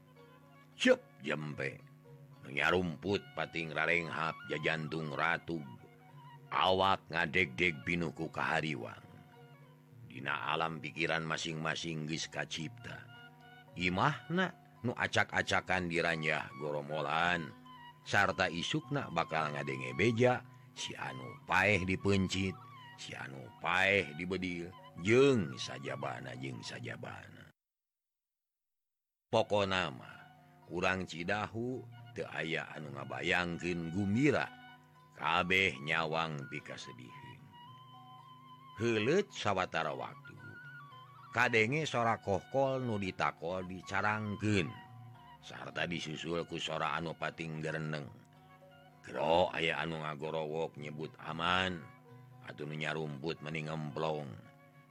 cep 0.77 1.01
jempe. 1.25 1.81
Nyarumput 2.47 3.19
pating 3.35 3.75
rarenghap 3.75 4.37
ja 4.47 4.57
jantung 4.63 5.11
ratu. 5.11 5.59
Awak 6.47 7.11
ngadek-dek 7.11 7.83
binuku 7.83 8.31
kahariwang. 8.31 9.03
Dina 10.07 10.55
alam 10.55 10.79
pikiran 10.79 11.27
masing-masing 11.27 12.07
geus 12.07 12.31
kacipta. 12.31 13.03
Imahna 13.75 14.55
nu 14.87 14.95
acak-acakan 14.95 15.91
diranjah 15.91 16.47
goromolan 16.61 17.51
sarta 18.07 18.47
isukna 18.47 19.11
bakal 19.11 19.51
ngadenge 19.51 19.91
beja. 19.99 20.39
Si 20.77 20.93
anu 20.93 21.25
paeh 21.49 21.81
dipencit 21.83 22.53
si 22.97 23.13
anu 23.13 23.37
paeh 23.61 24.09
dibedil 24.17 24.73
jeng 25.05 25.53
saja 25.53 25.93
bana 25.93 26.33
jeng 26.41 26.57
saja 26.65 26.97
bana 26.97 27.53
pokok 29.29 29.69
nama 29.69 30.16
kurang 30.67 31.07
Cidahu 31.07 31.81
teaya 32.11 32.67
anu 32.75 32.91
ngabayangken 32.93 33.95
gumira 33.95 34.51
kabeh 35.15 35.73
nyawang 35.81 36.43
pikasedihin 36.51 37.41
helet 38.77 39.25
sawwatara 39.33 39.95
waktu 39.95 40.35
kadenge 41.33 41.87
sora 41.87 42.19
kohkol 42.19 42.83
nu 42.83 42.99
ditakol 42.99 43.65
dicarangken 43.65 44.69
sarta 45.41 45.87
disusulku 45.87 46.59
sora 46.61 46.93
anu 46.99 47.15
pating 47.15 47.63
gereneng 47.63 48.05
Gro 49.07 49.47
aya 49.55 49.79
anu 49.79 50.03
ngagorowok 50.03 50.75
nyebut 50.83 51.15
aman 51.23 51.79
atau 52.43 52.67
rumput 52.67 53.39
meningemplong. 53.39 54.27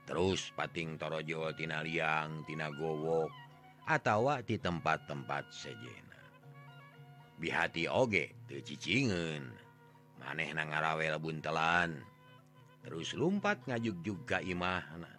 Terus 0.09 0.49
pating 0.57 0.97
toro 0.97 1.21
Jawawatina 1.21 1.85
liangtinagowok 1.85 3.46
atautawa 3.87 4.43
di 4.43 4.59
tempat-tempat 4.59 5.49
sejena. 5.55 6.21
Bihati 7.39 7.87
oge 7.87 8.35
kecicingen 8.51 9.47
maneh 10.19 10.51
na 10.51 10.67
ngarawel 10.67 11.17
buntelan. 11.23 12.03
Terus 12.83 13.15
lumpat 13.19 13.63
ngajuk 13.67 13.99
juga 14.03 14.39
imahna 14.43 15.11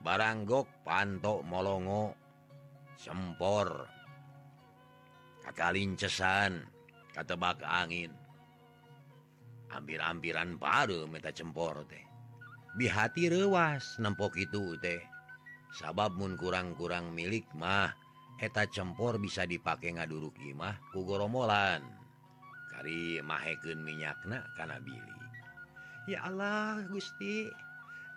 baranggok 0.00 0.64
pantok 0.80 1.44
molongo 1.44 2.16
sempor 2.96 3.88
kakalincesan 5.44 6.64
katebak 7.12 7.60
angin. 7.64 8.12
Hampir-ampiran 9.70 10.58
baru 10.58 11.06
meta 11.06 11.30
cempor 11.30 11.86
teh. 11.86 12.02
Bihati 12.74 13.30
rewas 13.30 13.98
nempok 14.02 14.34
itu 14.34 14.74
teh. 14.82 14.98
sababmun 15.74 16.34
kurang-kurang 16.34 17.14
milik 17.14 17.46
mah 17.54 17.94
eta 18.40 18.66
cempor 18.66 19.20
bisa 19.20 19.46
dipakai 19.46 19.94
ngaduruk 19.94 20.34
imah 20.40 20.78
kugoromolan 20.90 21.84
kari 22.72 23.20
maheken 23.20 23.82
minyakna 23.82 24.42
karena 24.56 24.80
Billy 24.82 25.20
ya 26.10 26.26
Allah 26.26 26.82
Gusti. 26.88 27.46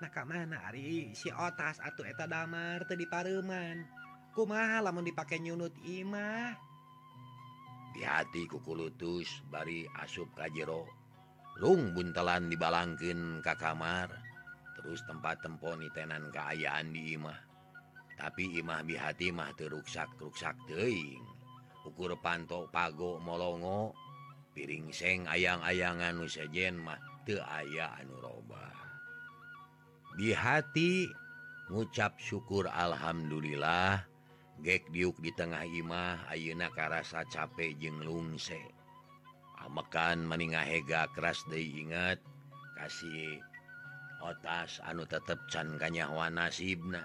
Naka 0.01 0.27
mana 0.27 0.59
Ari? 0.67 1.15
Si 1.15 1.31
otas 1.31 1.79
atau 1.79 2.03
eta 2.03 2.27
damar 2.27 2.83
tadi 2.83 3.07
pareman 3.07 3.87
kumaha 4.35 4.83
lamun 4.83 5.05
dipakai 5.05 5.39
nyunut 5.39 5.71
imah 5.85 6.57
di 7.93 8.01
hati 8.01 8.49
kukulutus 8.49 9.45
bari 9.53 9.85
asup 10.01 10.27
kajero 10.33 10.89
lung 11.61 11.93
buntelan 11.93 12.49
dibalangkin 12.49 13.39
ke 13.45 13.53
kamar. 13.55 14.22
terus 14.83 15.01
tempat 15.07 15.39
temponi 15.39 15.87
tenan 15.95 16.27
keayaan 16.29 16.91
di 16.91 17.15
Imah 17.15 17.39
tapi 18.19 18.61
Imah 18.61 18.85
bihatimah 18.85 19.55
teruksak-ruksak 19.57 20.69
teing 20.69 21.23
ukur 21.83 22.15
pantok 22.21 22.69
pago 22.69 23.17
molongo 23.19 23.91
piring 24.53 24.93
seng 24.93 25.25
ayang-ayangan 25.25 26.13
nusajen 26.13 26.77
mah 26.77 27.01
te 27.25 27.41
aya 27.41 27.89
anu 27.99 28.15
roba. 28.21 28.69
Di 30.13 30.29
hati 30.29 31.09
ngucap 31.73 32.21
syukur 32.21 32.69
Alhamdulillah 32.69 34.05
gek 34.61 34.93
diuk 34.93 35.17
di 35.19 35.33
tengah 35.33 35.65
Imah 35.65 36.29
Ayeuna 36.29 36.69
karasa 36.69 37.25
capek 37.25 37.73
jeung 37.81 38.05
lungse. 38.05 38.61
Amekan 39.63 40.21
meningah 40.27 40.67
hega 40.67 41.09
keras 41.17 41.41
deui 41.49 41.87
ingat 41.87 42.21
kasih 42.77 43.41
otas 44.23 44.79
anu 44.87 45.03
tetep 45.03 45.37
can 45.51 45.75
kanyawa 45.75 46.31
nasibna 46.31 47.03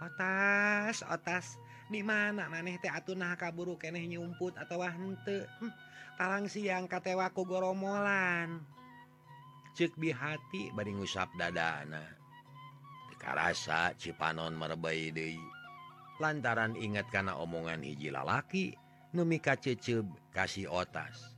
otas 0.00 1.04
otas. 1.06 1.60
Di 1.90 2.00
mana 2.06 2.46
maneh 2.46 2.78
teh 2.78 2.88
atuh 2.88 3.18
nah 3.18 3.34
kaburu 3.34 3.74
keneh 3.74 4.06
nyumput 4.06 4.54
atau 4.54 4.78
wah 4.78 4.94
henteu 4.94 5.42
hm, 5.58 5.72
talang 6.14 6.46
siang 6.46 6.86
katewa 6.86 7.28
ku 7.34 7.42
goromolan. 7.42 8.62
Cek 9.74 9.98
bihati 9.98 10.70
bari 10.70 10.94
ngusap 10.94 11.34
dadana. 11.34 12.02
Karasa 13.20 13.92
cipanon 14.00 14.56
merebai 14.56 15.12
deui. 15.12 15.44
Lantaran 16.22 16.72
ingat 16.72 17.12
kana 17.12 17.36
omongan 17.36 17.84
hiji 17.84 18.08
lalaki 18.08 18.72
nu 19.12 19.28
mika 19.28 19.60
ceceb 19.60 20.08
kasih 20.32 20.72
otas. 20.72 21.36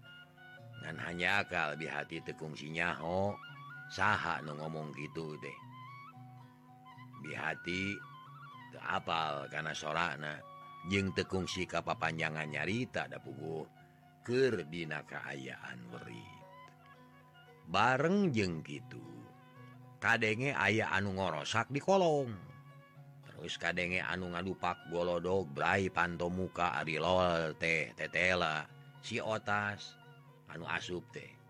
Ngan 0.85 0.99
hanya 1.03 1.43
akal 1.43 1.75
bihati 1.75 2.23
tekung 2.23 2.55
sinyaho 2.55 3.35
saha 3.93 4.41
nu 4.41 4.57
ngomong 4.57 4.97
gitu 4.97 5.37
deh 5.37 5.59
di 7.21 7.37
hati 7.37 7.93
apal 8.89 9.47
karena 9.53 9.77
sorana 9.77 10.41
jeng 10.89 11.13
tekung 11.13 11.45
si 11.45 11.69
kapal 11.69 12.01
panjangan 12.01 12.49
nyarita 12.49 13.05
puguh 13.21 13.69
pugu 14.25 14.65
dina 14.73 15.05
keayaan 15.05 15.79
werit 15.93 16.41
bareng 17.69 18.33
jeng 18.33 18.65
gitu 18.65 19.23
kadenge 20.03 20.51
aya 20.51 20.91
anu 20.91 21.15
ngorosak 21.15 21.71
di 21.71 21.79
kolong. 21.79 22.35
Terus 23.23 23.55
kadenge 23.55 24.03
anu 24.03 24.35
ngadupak 24.35 24.91
golodog 24.91 25.47
Brai 25.55 25.95
panto 25.95 26.27
muka 26.27 26.75
Ari 26.75 26.99
lol 26.99 27.55
teh 27.55 27.95
tetela 27.95 28.67
si 28.99 29.23
otas 29.23 29.95
anu 30.51 30.67
asup 30.67 31.07
teh 31.15 31.42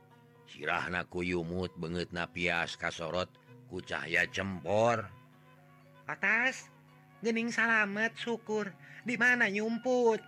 sirahna 0.53 1.09
kuyumut 1.09 1.73
yumut 1.81 2.13
na 2.13 2.29
pias 2.29 2.77
kasorot 2.77 3.33
kucahya 3.73 4.29
cempor 4.29 5.09
atas 6.05 6.69
gening 7.25 7.49
salamet 7.49 8.13
syukur. 8.21 8.69
Di 9.03 9.17
mana 9.17 9.49
nyumput? 9.49 10.21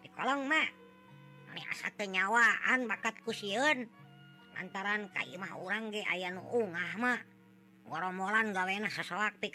Di 0.00 0.08
kolong 0.16 0.48
mah 0.48 0.68
asa 1.68 1.92
kenyawaan 1.94 2.88
bakat 2.88 3.20
kusiun. 3.26 3.84
Lantaran 4.56 5.12
kaimah 5.12 5.52
orang 5.60 5.92
ge 5.92 6.02
aya 6.08 6.32
nu 6.32 6.42
ungah 6.42 6.96
mah 6.98 7.20
goromolan 7.86 8.54
gawena 8.54 8.88
sesoak 8.90 9.38
ti 9.42 9.50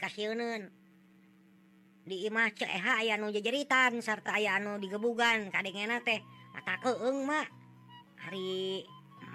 di 2.05 2.29
imah 2.29 2.53
ceha 2.53 3.01
aya 3.01 3.17
nu 3.17 3.33
jejeritan 3.33 3.97
sarta 4.05 4.37
aya 4.37 4.61
anu 4.61 4.77
digebugan. 4.77 5.49
Kadengena 5.49 6.05
teh 6.05 6.21
mata 6.53 6.77
keung 6.77 7.25
mah 7.25 7.49
hari 8.21 8.85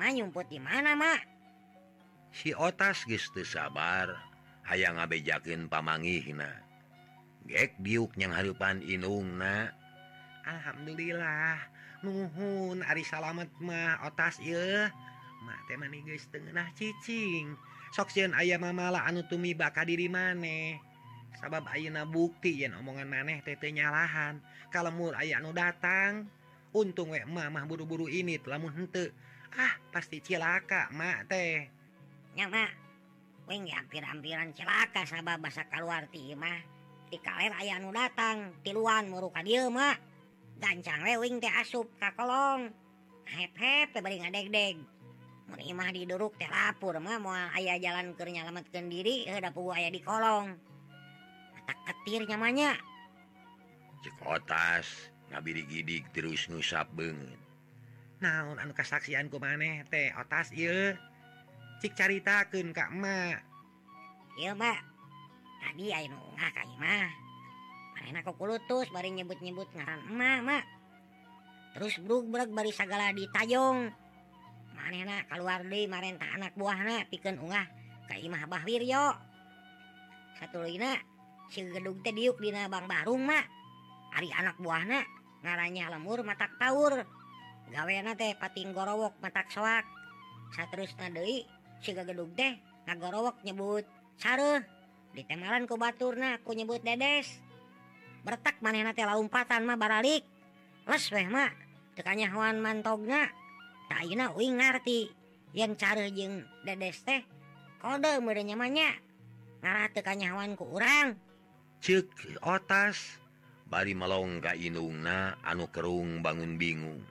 mah 0.00 0.08
nyumput 0.16 0.48
di 0.48 0.56
mana 0.56 0.96
mak 0.96 1.20
si 2.32 2.56
otas 2.56 3.04
giste 3.04 3.44
sabar 3.44 4.08
aya 4.64 4.96
ngabejakin 4.96 5.68
pamangihna 5.68 6.48
gek 7.44 7.76
diuknya 7.84 8.32
harupan 8.32 8.80
inungna 8.80 9.76
Alhamdulillah 10.48 11.60
nuhun 12.00 12.80
Ari 12.80 13.04
salamet 13.04 13.52
mah 13.60 14.00
otas 14.08 14.40
ye 14.40 14.88
ngeunah 15.70 16.68
cicing. 16.76 17.56
Sok 17.94 18.10
sieun 18.12 18.34
ayah 18.36 18.58
mamala 18.60 19.02
anu 19.06 19.24
tumi 19.26 19.56
baka 19.56 19.82
diri 19.82 20.06
maneh. 20.06 20.78
Sabab 21.40 21.64
Ayeuna 21.72 22.04
bukti 22.04 22.60
yen 22.60 22.76
omongan 22.76 23.08
maneh 23.08 23.40
tete 23.42 23.72
nyalahan. 23.72 24.42
Kalemur 24.70 25.16
aya 25.16 25.38
anu 25.38 25.54
datang. 25.54 26.28
Untung 26.70 27.10
wek 27.10 27.26
mamah 27.26 27.66
buru-buru 27.66 28.06
ini 28.06 28.38
telah 28.38 28.62
henteu. 28.62 29.10
ah 29.56 29.74
pasti 29.90 30.22
cilaka 30.22 30.90
mak 30.94 31.26
teh. 31.30 31.66
Nyamak 32.38 32.70
hampir-ampiran 33.50 34.54
celaka 34.54 35.02
basa 35.42 35.66
keluar 35.66 36.06
ti 36.06 36.34
mah 36.38 36.60
di 37.10 37.18
kalian 37.18 37.54
aya 37.58 37.82
nu 37.82 37.90
datang 37.90 38.54
tiluan 38.62 39.10
muru 39.10 39.34
ka 39.34 39.42
dieu 39.42 39.66
mak 39.66 39.98
gancang 40.62 41.02
we 41.02 41.18
wing 41.18 41.42
teh 41.42 41.50
asup 41.50 41.90
ka 41.98 42.14
kolong. 42.14 42.70
Hep 43.26 43.54
hep 43.58 43.94
bari 43.98 44.22
ngadeg-deg. 44.22 44.78
Mun 45.50 45.58
imah 45.58 45.90
diduruk 45.90 46.38
teh 46.38 46.46
lapur 46.46 46.94
mah 47.02 47.18
moal 47.18 47.50
aya 47.58 47.74
jalan 47.82 48.14
keur 48.14 48.30
nyalametkeun 48.30 48.86
diri 48.86 49.26
heuda 49.26 49.50
puguh 49.50 49.74
aya 49.74 49.90
di 49.90 49.98
kolong. 49.98 50.54
Mata 51.54 51.74
ketir 51.90 52.26
nyamanya 52.30 52.78
cikotas 54.00 55.12
ngabiri 55.28 55.62
gidik 55.68 56.08
terus 56.16 56.48
ngusap 56.48 56.88
beungeut. 56.96 57.49
naon 58.20 58.56
anu 58.60 58.72
kasaksian 58.76 59.32
ku 59.32 59.40
maneh 59.40 59.84
teh 59.88 60.12
otas 60.16 60.52
ieu. 60.52 60.96
Cik 61.80 61.96
caritakeun 61.96 62.76
ka 62.76 62.92
emak. 62.92 63.40
Ieu 64.36 64.52
mak 64.56 64.80
tadi 65.60 65.92
aya 65.92 66.08
nu 66.08 66.16
ungah 66.16 66.50
ka 66.52 66.62
imah. 66.64 67.08
Manehna 67.96 68.20
ku 68.24 68.32
kulutus 68.36 68.88
bari 68.92 69.12
nyebut-nyebut 69.12 69.68
ngaran 69.76 70.00
emak 70.12 70.40
mak 70.44 70.64
terus 71.74 71.94
brug-brug 72.02 72.50
bari 72.50 72.74
sagala 72.74 73.14
ditajong 73.14 73.94
manehna 74.74 75.22
kaluar 75.30 75.62
deui 75.62 75.86
marenta 75.86 76.26
anak 76.34 76.58
buahna 76.58 77.06
pikeun 77.06 77.38
ungah 77.38 77.66
ka 78.10 78.18
imah 78.18 78.42
Bah 78.50 78.66
Wiryo 78.66 79.14
satuluyna 80.42 80.98
si 81.46 81.62
gedung 81.62 82.02
teh 82.02 82.10
diuk 82.10 82.42
dina 82.42 82.66
Bang 82.66 82.90
Barung 82.90 83.22
mak 83.22 83.46
ari 84.18 84.34
anak 84.34 84.58
buahna 84.58 85.06
ngaranya 85.46 85.94
lemur 85.94 86.26
matak 86.26 86.58
taur 86.58 87.06
gawena 87.70 88.18
teh 88.18 88.34
pating 88.34 88.74
gorowok 88.74 89.14
matak 89.22 89.46
soak 89.54 89.86
sowak 90.50 90.70
deui 90.74 90.90
Dewi 91.14 91.36
sigagedug 91.80 92.30
teh 92.34 92.58
ngagorowok 92.90 93.46
nyebut 93.46 93.86
sareh 94.18 94.66
ditemaran 95.14 95.66
ku 95.66 95.78
Baturna 95.78 96.38
aku 96.38 96.54
nyebut 96.54 96.82
dedes. 96.82 97.38
Bertak 98.26 98.58
manena 98.60 98.92
teh 98.92 99.06
laumpatan 99.06 99.64
mah 99.64 99.78
baralik. 99.78 100.26
Les 100.86 101.04
weh 101.14 101.28
mak 101.30 101.54
tekanya 101.94 102.34
hewan 102.34 102.58
mantogna 102.58 103.30
tak 103.86 104.02
ayeuna 104.06 104.34
uing 104.34 104.58
ngarti 104.58 105.10
yen 105.54 105.78
careuh 105.78 106.10
jeung 106.10 106.42
dedes 106.66 107.06
teh 107.06 107.22
kode 107.78 108.18
meureun 108.18 108.50
nyamanya 108.50 108.90
ngarah 109.62 109.88
tekanya 109.94 110.34
hewan 110.34 110.58
ku 110.58 110.66
urang. 110.66 111.14
Ceuk 111.80 112.10
otas. 112.42 113.22
Bari 113.70 113.94
melong 113.94 114.42
ka 114.42 114.58
inungna 114.58 115.38
anu 115.46 115.70
kerung 115.70 116.26
bangun 116.26 116.58
bingung. 116.58 117.06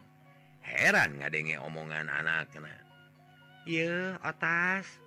heran 0.70 1.18
ngadenge 1.18 1.58
omongan 1.58 2.06
anak 2.08 2.54
y 3.70 3.86
atas 4.26 4.98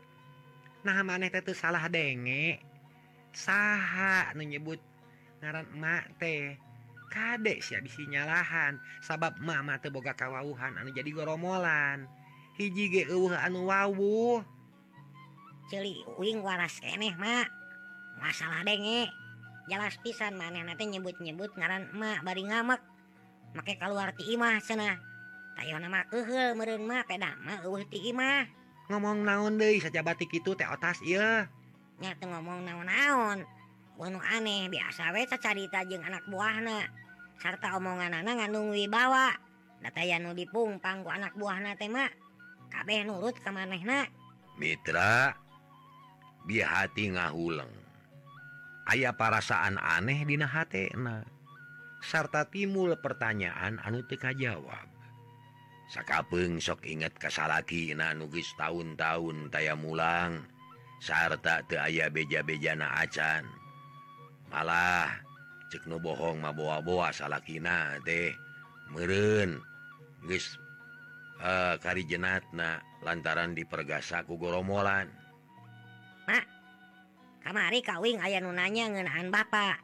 nah 0.87 1.03
maneh 1.03 1.31
itu 1.31 1.55
salah 1.55 1.87
denge. 1.91 2.63
Saha 3.35 4.31
menyebut 4.39 4.79
ngaran 5.43 5.67
emak 5.75 6.15
teh. 6.23 6.59
Kadek 7.11 7.59
si 7.63 7.75
bisi 7.83 8.07
nyalahan. 8.07 8.79
Sabab 9.03 9.39
mama 9.43 9.79
teboga 9.83 10.15
kawauhan 10.15 10.79
anu 10.79 10.95
jadi 10.95 11.11
goromolan. 11.11 12.07
Hiji 12.55 12.91
ge 12.91 13.03
eueuh 13.11 13.35
anu 13.35 13.67
wawu 13.67 14.43
celi 15.71 16.03
uing 16.19 16.43
waras 16.43 16.79
keneh 16.79 17.15
mak. 17.19 17.51
Masalah 18.19 18.63
denge. 18.63 19.11
Jelas 19.71 19.99
pisan 20.03 20.35
maneh 20.35 20.67
nanti 20.67 20.87
nyebut-nyebut 20.87 21.55
ngaran 21.59 21.91
emak 21.95 22.27
bari 22.27 22.43
ngamak 22.47 22.83
make 23.55 23.79
keluar 23.79 24.15
ti 24.19 24.35
imah 24.35 24.59
cenah. 24.63 25.12
Tayo 25.57 25.77
nama 25.79 26.05
uhul 26.11 26.57
mah 26.57 27.05
eueuh 27.63 27.85
ti 27.87 28.11
imah. 28.13 28.49
Ngomong 28.91 29.25
naon 29.25 29.57
deui 29.57 29.79
saja 29.79 30.03
kitu 30.03 30.43
itu 30.43 30.51
teh 30.59 30.67
atas 30.67 31.01
nya 31.05 31.47
teu 32.19 32.27
ngomong 32.29 32.67
naon-naon. 32.67 33.47
Anu 34.03 34.19
aneh 34.19 34.67
biasa 34.67 35.15
we 35.15 35.23
carita 35.31 35.87
jeung 35.87 36.03
anak 36.03 36.27
buahna. 36.27 36.91
Sarta 37.39 37.79
omonganana 37.79 38.27
ngandung 38.27 38.75
wibawa. 38.75 39.31
Dataya 39.79 40.19
nu 40.19 40.35
dipungpang 40.35 41.07
ku 41.07 41.11
anak 41.15 41.39
buahna 41.39 41.79
teh 41.79 41.87
mah. 41.87 42.11
Kabeh 42.67 43.07
nurut 43.07 43.39
ka 43.39 43.55
manehna. 43.55 44.11
Mitra 44.59 45.39
bi 46.43 46.59
hati 46.59 47.15
ngahuleng. 47.15 47.71
Aya 48.91 49.15
parasaan 49.15 49.79
aneh 49.79 50.27
dina 50.27 50.51
hatena 50.51 51.23
sarta 52.03 52.51
timbul 52.51 52.99
pertanyaan 52.99 53.79
anu 53.79 54.03
teu 54.03 54.19
kajawab. 54.19 54.92
sakapeung 55.93 56.57
sok 56.57 56.89
inget 56.89 57.13
kasalaki 57.21 57.93
na 57.93 58.17
nugis 58.17 58.57
tahun-tahun 58.57 59.53
taya 59.53 59.77
mulang 59.77 60.41
sarta 61.05 61.61
te 61.69 61.77
aya 61.77 62.09
beja-beja 62.09 62.73
na 62.73 63.05
acan. 63.05 63.45
Malah 64.49 65.13
ceknu 65.69 66.01
bohong 66.01 66.41
mah 66.41 66.57
boa-boa 66.57 67.13
salakina 67.13 68.01
teh 68.09 68.33
meren 68.89 69.61
geus 70.29 70.57
eh, 71.41 71.49
uh, 71.49 71.75
kari 71.77 72.09
jenatna 72.09 72.81
lantaran 73.01 73.57
dipergasaku 73.57 74.37
goromolan 74.37 75.09
Mak 76.29 76.45
kamari 77.41 77.81
kawing 77.81 78.21
aya 78.21 78.39
nunanya 78.45 78.93
ngeunaan 78.93 79.33
Bapak 79.33 79.81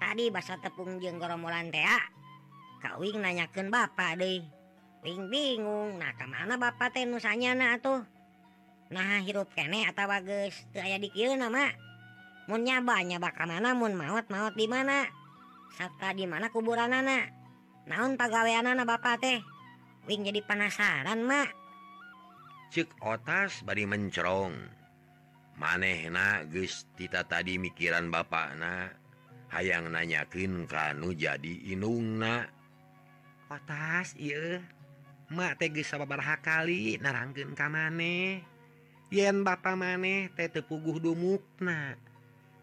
tadi 0.00 0.28
basa 0.28 0.60
tepung 0.60 1.00
jeng 1.00 1.16
goromolan 1.16 1.72
tea 1.72 2.00
kawing 2.84 3.24
nanyakeun 3.24 3.72
Bapak 3.72 4.20
deh. 4.20 4.63
Bing 5.04 5.28
bingung. 5.28 6.00
Nah 6.00 6.16
kemana 6.16 6.56
Bapak 6.56 6.96
teh 6.96 7.04
nusanya 7.04 7.52
sanyana 7.52 7.76
tuh 7.76 8.00
nah 8.88 9.20
hirup 9.20 9.52
kene 9.52 9.84
atau 9.84 10.08
bagus. 10.08 10.64
Aya 10.72 10.96
di 10.96 11.12
nama. 11.36 11.68
Munnya 12.48 12.80
nyaba 12.80 13.28
bakal 13.28 13.48
mana 13.52 13.76
mun 13.76 13.92
maut 13.92 14.24
maut 14.32 14.56
di 14.56 14.64
mana? 14.64 15.04
Serta 15.76 16.16
di 16.16 16.24
mana 16.24 16.48
kuburan 16.48 16.92
anak 16.92 17.32
naon 17.84 18.16
pegawaian 18.16 18.64
anak 18.64 18.88
Bapak 18.88 19.20
teh? 19.20 19.44
Wing 20.08 20.24
jadi 20.24 20.40
penasaran 20.44 21.20
mak. 21.24 21.52
Cek 22.72 23.00
otas 23.04 23.60
bari 23.64 23.84
mencerong 23.84 24.52
maneh 25.60 26.08
na 26.08 26.44
gestita 26.48 27.24
tadi 27.28 27.60
mikiran 27.60 28.08
Bapak 28.08 28.48
na 28.56 28.88
hayang 29.52 29.92
nanyakin 29.92 30.64
kanu 30.64 31.12
jadi 31.12 31.72
inungna. 31.72 32.48
Otas 33.52 34.16
iya 34.16 34.64
tegesabar 35.58 36.22
kali 36.42 36.98
narangken 37.02 37.54
ka 37.58 37.66
maneh. 37.66 38.42
Yen 39.14 39.46
ba 39.46 39.58
maneh 39.78 40.32
teh 40.34 40.50
tepuguh 40.50 40.98
dumukna 40.98 41.94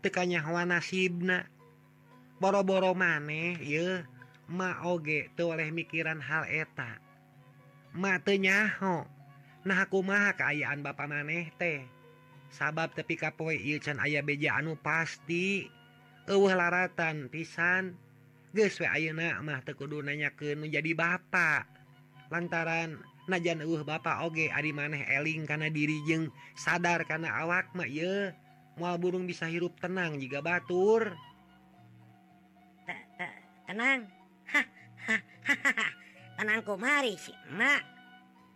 tekanya 0.04 0.44
hawa 0.44 0.68
nasibna. 0.68 1.48
Boro-boro 2.42 2.98
maneh 2.98 3.56
y 3.62 3.80
ma 4.50 4.84
oge 4.84 5.32
tuh 5.38 5.56
oleh 5.56 5.70
mikiran 5.72 6.20
hal 6.20 6.50
eta. 6.50 7.00
Matenyaho 7.96 9.08
nah 9.62 9.86
aku 9.86 10.02
ma 10.02 10.34
keayaan 10.34 10.82
ba 10.82 10.98
maneh 11.08 11.54
teh? 11.56 11.88
Sabab 12.52 12.92
tepi 12.92 13.16
kapoe 13.16 13.56
ieu 13.56 13.80
can 13.80 14.04
aya 14.04 14.20
beja 14.20 14.60
anu 14.60 14.76
pasti 14.76 15.72
eueuh 16.28 16.52
laratan 16.52 17.32
pisan. 17.32 17.96
Geswe 18.52 18.84
ayeuna 18.84 19.40
mah 19.40 19.64
tekudu 19.64 20.04
nanya 20.04 20.36
ke 20.36 20.60
nu 20.60 20.68
jadi 20.68 20.92
bapak 20.92 21.71
lantaran 22.32 22.98
najan 23.30 23.62
uh 23.62 23.84
Bapak 23.86 24.26
Oge 24.26 24.50
ari 24.50 24.72
maneh 24.72 25.06
eling 25.06 25.46
karena 25.46 25.68
diri 25.70 26.02
jeng 26.08 26.32
sadar 26.58 27.06
karena 27.06 27.36
awak 27.44 27.70
mah 27.78 27.86
ye. 27.86 28.32
Mual 28.80 28.96
burung 28.98 29.28
bisa 29.28 29.52
hirup 29.52 29.76
tenang 29.84 30.16
jika 30.16 30.40
batur. 30.40 31.12
T 32.88 32.90
-t 32.90 33.20
tenang. 33.68 34.08
Ha, 34.52 34.62
tenang 36.36 36.62
kumari 36.66 36.72
tenangku 36.72 36.74
mari 36.76 37.14
simak 37.16 37.82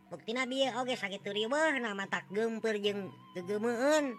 bukti 0.09 0.31
Nabi 0.35 0.67
Oge 0.75 0.95
sakit 0.97 1.21
riwah 1.21 1.77
nama 1.77 2.03
tak 2.09 2.27
jeung 2.33 2.59
jeng 2.61 3.11
kegemeun 3.37 4.15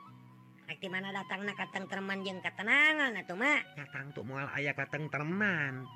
Akti 0.66 0.90
mana 0.90 1.14
datang 1.14 1.46
na 1.46 1.54
kateng 1.54 1.86
katenangan 1.86 2.26
jeng 2.26 2.42
ketenangan 2.42 3.14
atau 3.22 3.38
mak. 3.38 3.62
Katang 3.78 4.10
tuh 4.10 4.26
mual 4.26 4.50
ayah 4.58 4.74
kateng 4.74 5.06
teman. 5.06 5.86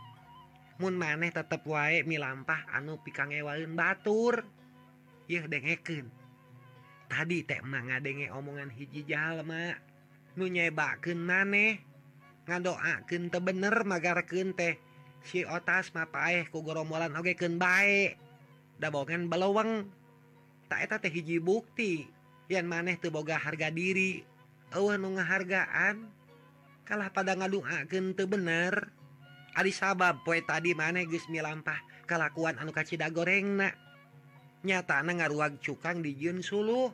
Mun 0.81 0.97
maneh 0.97 1.29
tetep 1.29 1.61
wae 1.69 2.01
milampah 2.09 2.65
anu 2.73 2.97
pikangewaeun 3.05 3.77
batur. 3.77 4.49
Yeuh 5.29 5.45
dengeken 5.45 6.09
tadi 7.11 7.45
tema 7.45 7.85
emang 7.85 7.93
ngadenge 7.93 8.33
omongan 8.33 8.73
hiji 8.73 9.05
jalma. 9.05 9.77
Nu 10.41 10.49
nunyebaken 10.49 11.21
maneh 11.21 11.85
ngadoaken 12.49 13.29
te 13.29 13.39
bener 13.45 13.85
magarken 13.85 14.57
teh. 14.57 14.81
Si 15.21 15.45
otas 15.45 15.93
mapaeh 15.93 16.49
ku 16.49 16.65
goromolan 16.65 17.13
ogeken 17.13 17.61
baik 17.61 18.17
beleweng. 18.81 19.85
Tak 20.73 20.81
eta 20.81 20.97
teh 20.97 21.13
hiji 21.13 21.37
bukti. 21.45 22.09
Yang 22.49 22.67
maneh 22.67 22.97
teboga 22.97 23.37
harga 23.37 23.69
diri. 23.69 24.25
Awan 24.73 25.05
nu 25.05 25.13
ngahargaan. 25.21 26.09
Kalah 26.89 27.13
pada 27.13 27.37
ngadungaken 27.39 28.19
te 28.19 28.27
bener, 28.27 28.91
Ari 29.61 29.77
sabab 29.77 30.25
poe 30.25 30.41
tadi 30.41 30.73
maneh 30.73 31.05
geus 31.05 31.29
milampah 31.29 31.77
kalakuan 32.09 32.57
anu 32.57 32.73
kacida 32.73 33.13
gorengna. 33.13 33.77
Nyatana 34.65 35.13
ngaruag 35.21 35.61
cukang 35.61 36.01
dijieun 36.01 36.41
suluh 36.41 36.89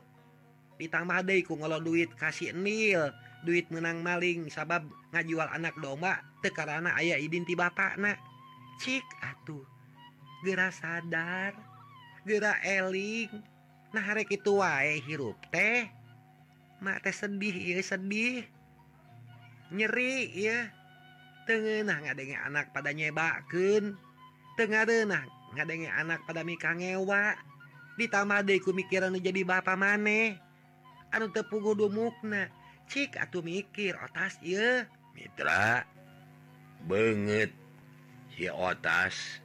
ditambah 0.75 1.23
deui 1.23 1.47
ku 1.47 1.55
ngolo 1.55 1.79
duit 1.79 2.11
kasih 2.19 2.51
nil 2.51 3.15
duit 3.47 3.71
menang 3.71 4.03
maling 4.03 4.51
sabab 4.51 4.83
ngajual 5.15 5.47
anak 5.47 5.79
domba 5.79 6.19
tekarana 6.43 6.91
aya 6.99 7.15
idin 7.15 7.47
ti 7.47 7.55
bapakna. 7.55 8.19
Cik 8.83 9.07
atuh 9.23 9.63
gera 10.43 10.67
sadar 10.67 11.55
gera 12.27 12.59
eling. 12.67 13.31
Nah 13.95 14.11
rek 14.11 14.27
itu 14.27 14.59
wae 14.59 14.99
hirup 15.07 15.39
teh. 15.55 15.87
Mate 16.83 17.15
sedih 17.15 17.55
ieu 17.55 17.79
sedih. 17.79 18.43
Nyeri 19.71 20.35
ya 20.35 20.76
tengenang 21.47 22.03
ngadenge 22.03 22.35
anak 22.35 22.75
pada 22.75 22.91
nyebakeun. 22.91 23.95
Tengah 24.59 24.83
renang 24.83 25.29
ngadenge 25.55 25.87
anak 25.87 26.21
pada 26.27 26.43
mika 26.43 26.75
ngewa 26.75 27.33
ditambah 27.95 28.45
deku 28.45 28.75
mikiran 28.75 29.15
jadi 29.15 29.41
bapak 29.47 29.79
maneh. 29.79 30.35
Anu 31.15 31.31
tepugu 31.31 31.73
dumukna. 31.73 32.51
Cik 32.87 33.19
atau 33.19 33.43
mikir 33.43 33.99
otas 33.99 34.39
ye 34.39 34.87
Mitra 35.11 35.83
banget 36.87 37.51
si 38.31 38.47
otas 38.47 39.41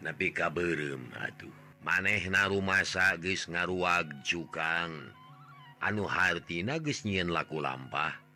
tapi 0.00 0.30
beureum 0.30 1.10
atuh. 1.18 1.52
Maneh 1.84 2.22
rumasa 2.48 3.18
geus 3.20 3.44
ngaruag 3.50 4.22
cukang 4.22 4.94
anu 5.82 6.06
hartina 6.06 6.78
geus 6.78 7.02
nyiin 7.02 7.28
laku 7.34 7.58
lampah. 7.58 8.27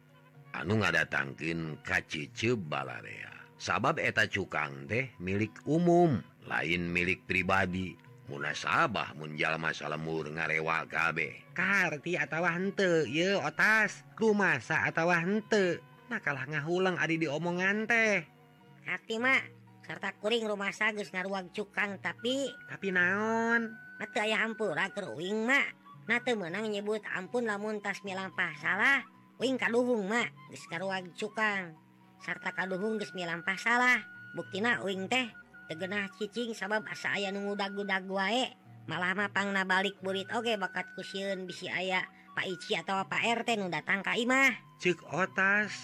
anu 0.56 0.80
ngadatangkin 0.80 1.80
kacice 1.84 2.56
balarea. 2.56 3.32
Sabab 3.56 4.02
eta 4.02 4.26
cukang 4.26 4.90
teh 4.90 5.14
milik 5.22 5.54
umum 5.66 6.20
lain 6.46 6.90
milik 6.90 7.24
pribadi. 7.26 7.94
Munasabah 8.30 9.12
munjal 9.18 9.58
masalah 9.58 9.98
lemur 9.98 10.30
ngarewa 10.30 10.88
kabeh 10.88 11.42
karti 11.52 12.16
atau 12.16 12.42
hante 12.48 13.04
ye 13.08 13.36
otas. 13.36 14.02
Rumasa 14.16 14.88
atau 14.88 15.12
hante 15.12 15.82
nah 16.08 16.20
kalah 16.20 16.44
ngahulang 16.44 17.00
adi 17.00 17.20
diomongan 17.20 17.88
teh. 17.88 18.24
Hati 18.88 19.16
mak 19.20 19.42
serta 19.84 20.14
kuring 20.22 20.46
rumah 20.46 20.70
sagus 20.70 21.12
ngaruang 21.12 21.52
cukang 21.52 22.00
tapi 22.00 22.50
tapi 22.68 22.88
naon? 22.94 23.74
Mati 24.00 24.18
ayah 24.18 24.42
hampura 24.46 24.90
keruing 24.90 25.46
mak 25.46 25.82
Nah 26.02 26.18
menang 26.34 26.66
nyebut 26.66 26.98
ampun 27.14 27.46
lamun 27.46 27.78
tas 27.78 28.02
milampah 28.02 28.50
salah. 28.58 29.06
Wing 29.42 29.58
kaduhung 29.58 30.06
mak 30.06 30.30
geus 30.54 30.70
karuag 30.70 31.02
cukang 31.18 31.74
sarta 32.22 32.54
kaduhung 32.54 32.94
geus 32.94 33.10
milampah 33.10 33.58
salah. 33.58 33.98
Buktina 34.38 34.78
uing 34.86 35.10
teh 35.10 35.26
tegenah 35.66 36.06
cicing 36.14 36.54
sabab 36.54 36.86
asa 36.86 37.18
aya 37.18 37.34
nu 37.34 37.50
ngudag-gudag 37.50 38.06
wae. 38.06 38.54
Malah 38.86 39.18
mah 39.18 39.34
pangna 39.34 39.66
balik 39.66 39.98
burit 39.98 40.30
oge 40.30 40.54
bakat 40.54 40.86
kusieun 40.94 41.50
bisi 41.50 41.66
aya 41.66 42.06
Pak 42.38 42.46
Ici 42.46 42.78
atau 42.78 43.02
Pak 43.02 43.42
RT 43.42 43.58
nu 43.58 43.66
datang 43.66 44.06
ka 44.06 44.14
imah. 44.14 44.78
Cek 44.78 45.10
otas. 45.10 45.74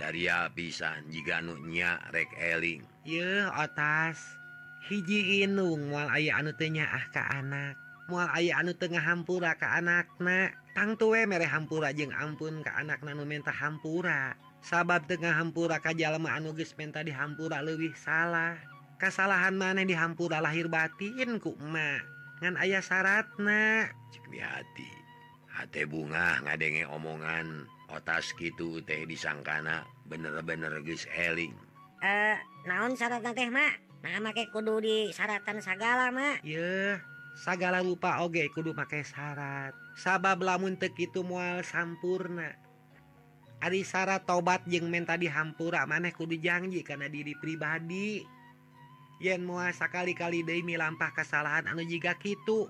Dari 0.00 0.32
pisan 0.56 1.12
jika 1.12 1.44
nunya 1.44 2.00
rek 2.16 2.32
eling. 2.40 2.80
Ye 3.04 3.44
otas. 3.44 4.40
Hiji 4.88 5.44
inung 5.44 5.92
mual 5.92 6.08
aya 6.08 6.40
anu 6.40 6.56
tenya 6.56 6.88
ah 6.88 7.04
ka 7.12 7.28
anak. 7.28 7.76
Mual 8.08 8.32
aya 8.32 8.56
anu 8.56 8.72
tengah 8.72 9.04
hampura 9.04 9.52
ka 9.60 9.76
anak 9.76 10.08
nak 10.16 10.61
tang 10.72 10.96
tuwe 10.96 11.28
mere 11.28 11.48
hampura 11.48 11.92
jeung 11.92 12.12
ampun 12.12 12.64
ke 12.64 12.70
anak 12.72 13.00
nanu 13.04 13.24
menta 13.28 13.52
hampura. 13.52 14.36
Sabab 14.62 15.10
tengah 15.10 15.34
hampura 15.34 15.82
anu 15.82 16.28
anuges 16.30 16.76
menta 16.78 17.02
dihampura 17.02 17.60
leuwih 17.60 17.90
lebih 17.90 17.94
salah. 17.98 18.56
Kesalahan 18.96 19.58
maneh 19.58 19.82
dihampura 19.82 20.38
lahir 20.38 20.70
batin 20.70 21.42
kuma 21.42 21.98
ngan 22.42 22.54
ayah 22.62 22.82
syaratna 22.82 23.90
cekwi 24.14 24.38
hati. 24.38 24.90
Hati 25.50 25.82
bunga 25.84 26.42
ngadenge 26.46 26.86
omongan. 26.88 27.66
Otas 27.92 28.32
gitu 28.40 28.80
teh 28.88 29.04
disangkana 29.04 29.84
bener-bener 30.08 30.80
guys 30.80 31.04
eling. 31.12 31.52
Eh 32.00 32.38
naon 32.64 32.94
syarat 32.94 33.26
teh 33.34 33.50
mak 33.50 33.92
nah 34.02 34.18
make 34.18 34.50
kudu 34.50 34.82
di 34.82 34.96
syaratan 35.14 35.62
segala 35.62 36.10
mak 36.10 36.42
ye 36.42 36.98
sagala 37.38 37.78
lupa 37.78 38.18
oge 38.26 38.50
kudu 38.50 38.74
pakai 38.74 39.06
syarat 39.06 39.70
sabab 39.96 40.40
lamun 40.44 40.76
tekitu 40.80 41.24
mual 41.24 41.64
sampurna. 41.64 42.56
Ari 43.62 43.86
Sara 43.86 44.18
tobat 44.18 44.66
jeung 44.66 44.90
menta 44.90 45.14
dihampura 45.14 45.86
maneh 45.86 46.10
kudu 46.10 46.34
janji 46.34 46.82
karena 46.82 47.06
diri 47.06 47.38
pribadi. 47.38 48.26
Yen 49.22 49.46
muasa 49.46 49.86
kali-kali 49.86 50.42
Demi 50.42 50.74
lampah 50.74 51.14
kesalahan 51.14 51.70
anu 51.70 51.86
jika 51.86 52.18
gitu 52.18 52.66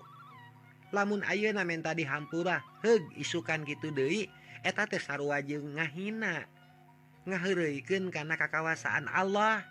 lamun 0.93 1.25
ayeuna 1.25 1.65
menta 1.65 1.97
dihampura 1.97 2.61
heg 2.85 3.01
isukan 3.17 3.65
gitu 3.65 3.89
Dei 3.89 4.29
eta 4.61 4.85
teh 4.85 5.01
sarua 5.01 5.41
jeung 5.41 5.81
ngahina. 5.81 6.45
Ngaheureukeun 7.25 8.13
kana 8.13 8.37
kakawasaan 8.37 9.09
Allah. 9.09 9.65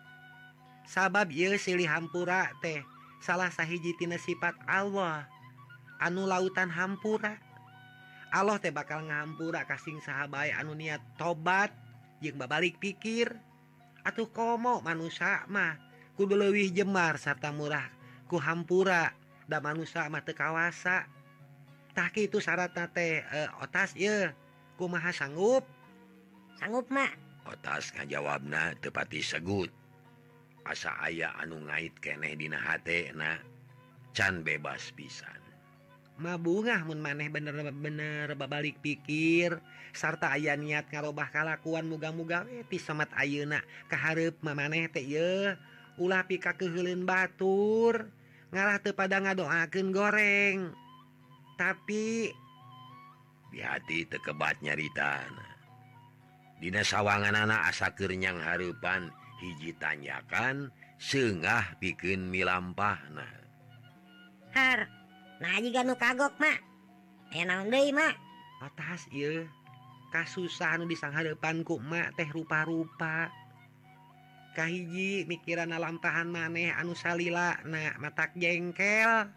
Sabab 0.89 1.29
ieu 1.29 1.53
silih 1.61 1.85
hampura 1.85 2.49
teh 2.65 2.81
salah 3.21 3.53
sahiji 3.53 3.93
tina 4.01 4.17
sifat 4.17 4.57
Allah. 4.65 5.29
anu 6.01 6.25
lautan 6.25 6.73
hampura. 6.73 7.37
Allah 8.33 8.57
teh 8.57 8.73
bakal 8.73 9.05
ngahampura 9.05 9.69
kasing 9.69 10.01
sahabat 10.01 10.57
anu 10.57 10.73
niat 10.73 10.99
tobat 11.15 11.69
jeung 12.19 12.41
babalik 12.41 12.81
pikir. 12.81 13.29
Atuh 14.01 14.33
komo 14.33 14.81
manusia 14.81 15.45
mah 15.45 15.77
kudu 16.17 16.33
leuwih 16.33 16.73
jemar 16.73 17.21
serta 17.21 17.53
murah 17.53 17.85
ku 18.25 18.41
hampura 18.41 19.13
da 19.45 19.61
manusia 19.61 20.09
mah 20.09 20.25
teu 20.25 20.33
kawasa. 20.33 21.05
Tah 21.91 22.07
kitu 22.09 22.39
syaratna 22.39 22.87
teh 22.89 23.19
e, 23.19 23.39
otas 23.59 23.93
ieu 23.99 24.31
kumaha 24.79 25.11
sanggup. 25.11 25.67
Sanggup 26.55 26.87
mak. 26.87 27.13
Otas 27.45 27.91
ngajawabna 27.93 28.79
tepati 28.79 29.19
segut. 29.19 29.69
Asa 30.63 30.95
aya 31.03 31.35
anu 31.35 31.59
ngait 31.67 31.99
keneh 31.99 32.37
dina 32.39 32.57
hate 32.57 33.11
na 33.11 33.35
can 34.15 34.39
bebas 34.39 34.95
pisan. 34.95 35.50
mabungahmun 36.21 37.01
maneh 37.01 37.27
bener 37.33 37.57
bener 37.73 38.37
babalik 38.37 38.77
pikir. 38.79 39.57
Sarta 39.91 40.31
aya 40.37 40.53
niat 40.55 40.87
ngarobah 40.87 41.33
kalakuan 41.33 41.89
muga-muga 41.89 42.45
eh, 42.47 42.61
epi 42.61 42.77
semat 42.77 43.09
ayeuna. 43.17 43.59
Keharep 43.89 44.39
maneh 44.45 44.87
teh 44.87 45.03
ulah 45.99 46.23
pika 46.29 46.55
keheulin 46.55 47.03
batur 47.03 48.07
ngarah 48.53 48.79
tepada 48.79 49.17
ngadoakeun 49.19 49.89
goreng. 49.89 50.57
Tapi 51.59 52.31
di 53.51 53.59
hati 53.59 54.07
tekebat 54.07 54.63
nyaritana 54.63 55.47
Dina 56.63 56.87
sawangan 56.87 57.35
anak 57.35 57.73
nyang 58.15 58.39
hareupan 58.39 59.11
hiji 59.43 59.75
tanyakan 59.75 60.71
sengah 60.95 61.75
bikin 61.83 62.31
milampahna 62.31 63.27
Har 64.55 64.87
Nah 65.41 65.57
jika 65.57 65.81
nu 65.81 65.97
kagok 65.97 66.37
mak 66.37 66.61
atas 68.61 69.09
kasusan 70.11 70.85
bisangang 70.85 71.33
hadepankumak 71.33 72.13
teh 72.13 72.29
rupa-rupa. 72.29 73.31
Kahiji 74.51 75.23
mikiran 75.25 75.71
alam 75.71 75.97
tahan 76.03 76.27
maneh 76.27 76.75
anu 76.75 76.91
salila 76.91 77.55
na 77.63 77.95
matak 77.97 78.35
jengkel. 78.35 79.31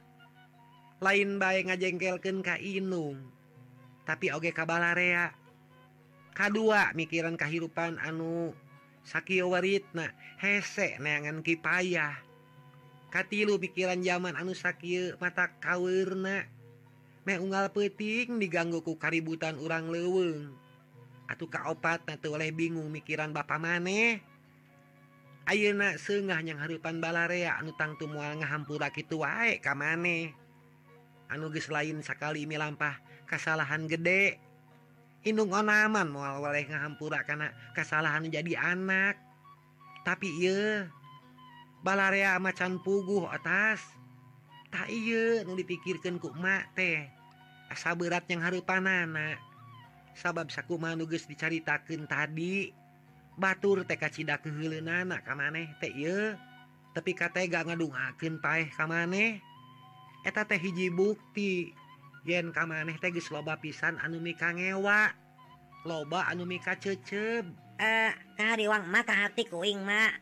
Lain 0.99 1.39
baik 1.39 1.71
ngajengkelken 1.71 2.43
Ka 2.43 2.59
Inung. 2.59 3.31
Tapi 4.03 4.35
oge 4.35 4.51
kabalarea 4.51 5.33
K2 6.35 6.59
mikiran 6.99 7.39
kehidupan 7.39 8.03
anu 8.03 8.53
sakieu 9.07 9.55
waritna 9.55 10.11
hesek 10.43 10.99
neangan 10.99 11.47
kipayah. 11.47 12.24
katilu 13.15 13.63
pikiran 13.63 14.03
zaman 14.03 14.35
anu 14.35 14.59
sakit 14.59 15.23
mata 15.23 15.55
kawerna 15.63 16.51
unggal 17.23 17.71
peting 17.71 18.43
digangguku 18.43 18.99
kaributan 18.99 19.55
urang 19.63 19.87
leweng 19.87 20.51
atau 21.31 21.47
kaopat 21.47 22.03
teu 22.19 22.35
oleh 22.35 22.51
bingung 22.53 22.91
mikiran 22.93 23.33
bapa 23.33 23.57
maneh. 23.57 24.21
Ayeuna 25.45 25.97
seungah 25.97 26.41
yang 26.41 26.61
harupan 26.61 27.01
balarea 27.01 27.57
anu 27.57 27.73
tangtu 27.77 28.11
mual 28.11 28.35
ngahampura 28.41 28.93
kitu 28.93 29.25
wae 29.25 29.63
ka 29.63 29.73
maneh. 29.73 30.35
Anu 31.33 31.49
geus 31.55 31.73
lain 31.73 32.05
sakali 32.05 32.45
milampah 32.45 33.01
kasalahan 33.25 33.89
gede. 33.89 34.37
Indung 35.25 35.55
onaman 35.55 36.13
mual 36.13 36.45
waleh 36.45 36.69
ngahampura 36.69 37.25
kana 37.25 37.55
kasalahan 37.73 38.29
jadi 38.29 38.61
anak. 38.61 39.17
Tapi 40.05 40.29
iya 40.45 40.93
balarea 41.85 42.41
macan 42.41 42.81
puguh 42.81 43.29
atas. 43.29 43.85
Tak 44.73 44.89
dipikirkan 45.55 46.17
kuma 46.19 46.65
teh. 46.73 47.07
Asa 47.71 47.95
berat 47.95 48.27
yang 48.27 48.43
Har 48.43 48.57
panana 48.65 49.39
sabab 50.15 50.47
nu 50.95 51.05
geus 51.11 51.27
dicaritakan 51.27 52.07
tadi 52.07 52.71
batur 53.35 53.83
teh 53.83 53.99
kacida 53.99 54.39
kehilan 54.39 55.11
ka 55.27 55.35
maneh 55.35 55.75
teh 55.83 55.91
tapi 56.95 57.11
kata 57.11 57.43
gak 57.51 57.67
ngadungaken 57.67 58.39
paeh 58.39 58.71
ka 58.71 58.87
maneh. 58.87 59.43
Eta 60.23 60.47
teh 60.47 60.57
hiji 60.57 60.95
bukti 60.95 61.75
yen 62.25 62.55
ka 62.55 62.65
maneh 62.65 62.97
geus 63.11 63.29
loba 63.35 63.59
pisan 63.59 63.99
anu 63.99 64.23
mika 64.23 64.55
ngewa. 64.55 65.11
Loba 65.85 66.31
anumika 66.33 66.79
ceceb 66.81 67.45
eh 67.77 68.09
uh, 68.09 68.13
kariwang 68.39 68.87
mata 68.89 69.13
hati 69.13 69.45
kuing 69.51 69.83
mak. 69.85 70.17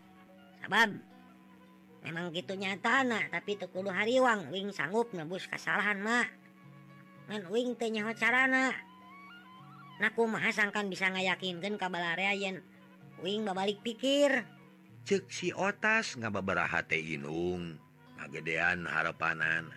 Sabab 0.65 1.12
memang 2.03 2.35
gitunya 2.35 2.75
nyatana 2.75 3.31
tapi 3.31 3.55
tekulu 3.55 3.91
hariwang 3.91 4.51
wing 4.51 4.75
sanggup 4.75 5.11
nebus 5.15 5.47
kesalahan 5.47 6.03
mak. 6.03 6.29
Ngan 7.31 7.49
wing 7.49 7.79
nyaho 7.79 8.13
carana 8.19 8.75
naku 10.03 10.27
maha 10.27 10.51
sangkan 10.51 10.91
bisa 10.91 11.07
ngayakinkan 11.15 11.79
kabalarea 11.79 12.35
yen 12.35 12.59
wing 13.23 13.47
babalik 13.47 13.79
pikir. 13.87 14.43
Cek 15.07 15.31
si 15.31 15.55
otas 15.55 16.19
nggak 16.19 16.43
babaraha 16.43 16.83
teh 16.83 16.99
inung. 16.99 17.79
Ngagedean 18.19 18.87
harapanan. 18.87 19.71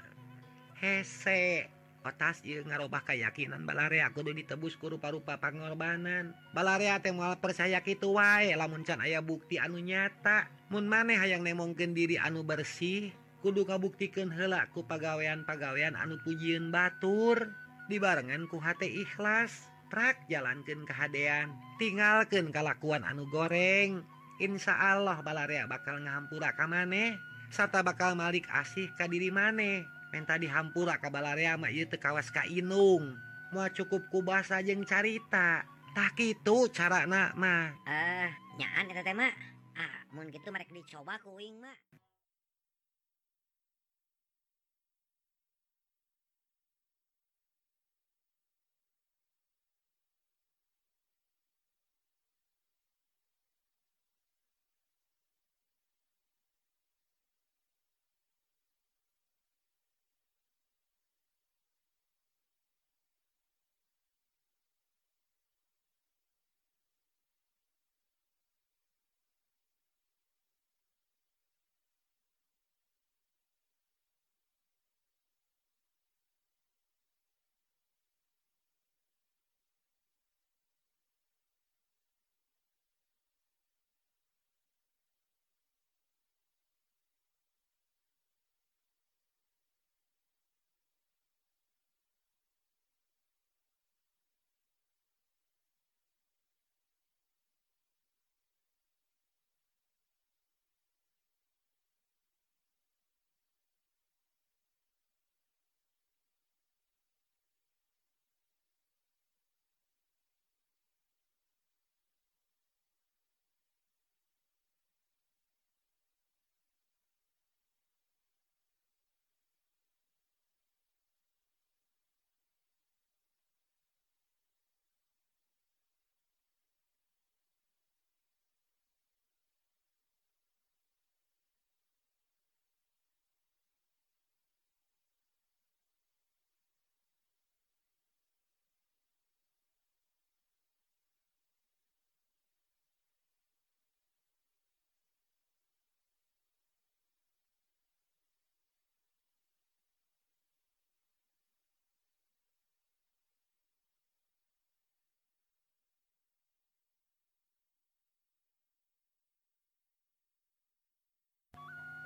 Hese. 0.77 1.74
otas 2.05 2.45
ngarobah 2.45 3.01
keyakinan 3.01 3.65
balarea 3.65 4.13
kudu 4.13 4.29
ditebus 4.37 4.77
ku 4.77 4.93
rupa-rupa 4.93 5.41
pengorbanan 5.41 6.37
balarea 6.53 7.01
temual 7.01 7.41
percaya 7.41 7.81
gitu 7.81 8.13
wae 8.13 8.53
lamuncan 8.53 9.01
ayah 9.01 9.25
bukti 9.25 9.57
anu 9.57 9.81
nyata. 9.81 10.45
Mun 10.69 10.85
maneh 10.85 11.17
hayang 11.17 11.41
nemongken 11.41 11.97
diri 11.97 12.21
anu 12.21 12.45
bersih 12.45 13.09
kudu 13.41 13.65
kabuktikan 13.65 14.29
helakku 14.29 14.85
pagawean-pagawean 14.85 15.97
anu 15.97 16.21
pujieun 16.21 16.69
Batur. 16.69 17.49
Dibarengan 17.89 18.45
ku 18.49 18.61
hate 18.61 18.85
ikhlas 18.85 19.69
trak 19.89 20.25
jalankan 20.29 20.85
kehaan 20.85 21.53
tinggalkan 21.81 22.53
kelakuan 22.53 23.01
anu 23.01 23.25
goreng. 23.33 24.05
Insya 24.37 24.77
Allah 24.77 25.21
balarea 25.25 25.65
bakal 25.65 26.01
ngahampura 26.01 26.53
ka 26.53 26.69
maneh 26.69 27.17
sarta 27.55 27.79
bakal 27.85 28.19
Malik 28.19 28.43
asih 28.51 28.91
ka 28.99 29.07
diri 29.07 29.31
maneh. 29.31 29.94
menta 30.15 30.39
dihampura 30.39 30.95
kabalama 30.95 31.67
tekawas 31.91 32.31
Kainung 32.31 33.19
mau 33.51 33.67
cukup 33.67 34.07
ku 34.07 34.23
bahasa 34.23 34.63
jeng 34.63 34.87
carita. 34.87 35.67
Tak 35.91 36.15
itu 36.23 36.71
cara 36.71 37.03
nakmah 37.03 37.75
eh 37.83 38.27
uh, 38.27 38.29
nyaan 38.55 38.87
tema 39.03 39.27
ah, 39.75 39.99
mungkin 40.15 40.31
gitu 40.39 40.47
mereka 40.55 40.71
dicoba 40.71 41.19
kuing 41.19 41.59
mah. 41.59 41.75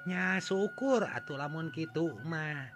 nya 0.09 0.41
syukur 0.41 1.05
atau 1.05 1.37
lamun 1.37 1.69
gitu 1.69 2.17
mah. 2.25 2.73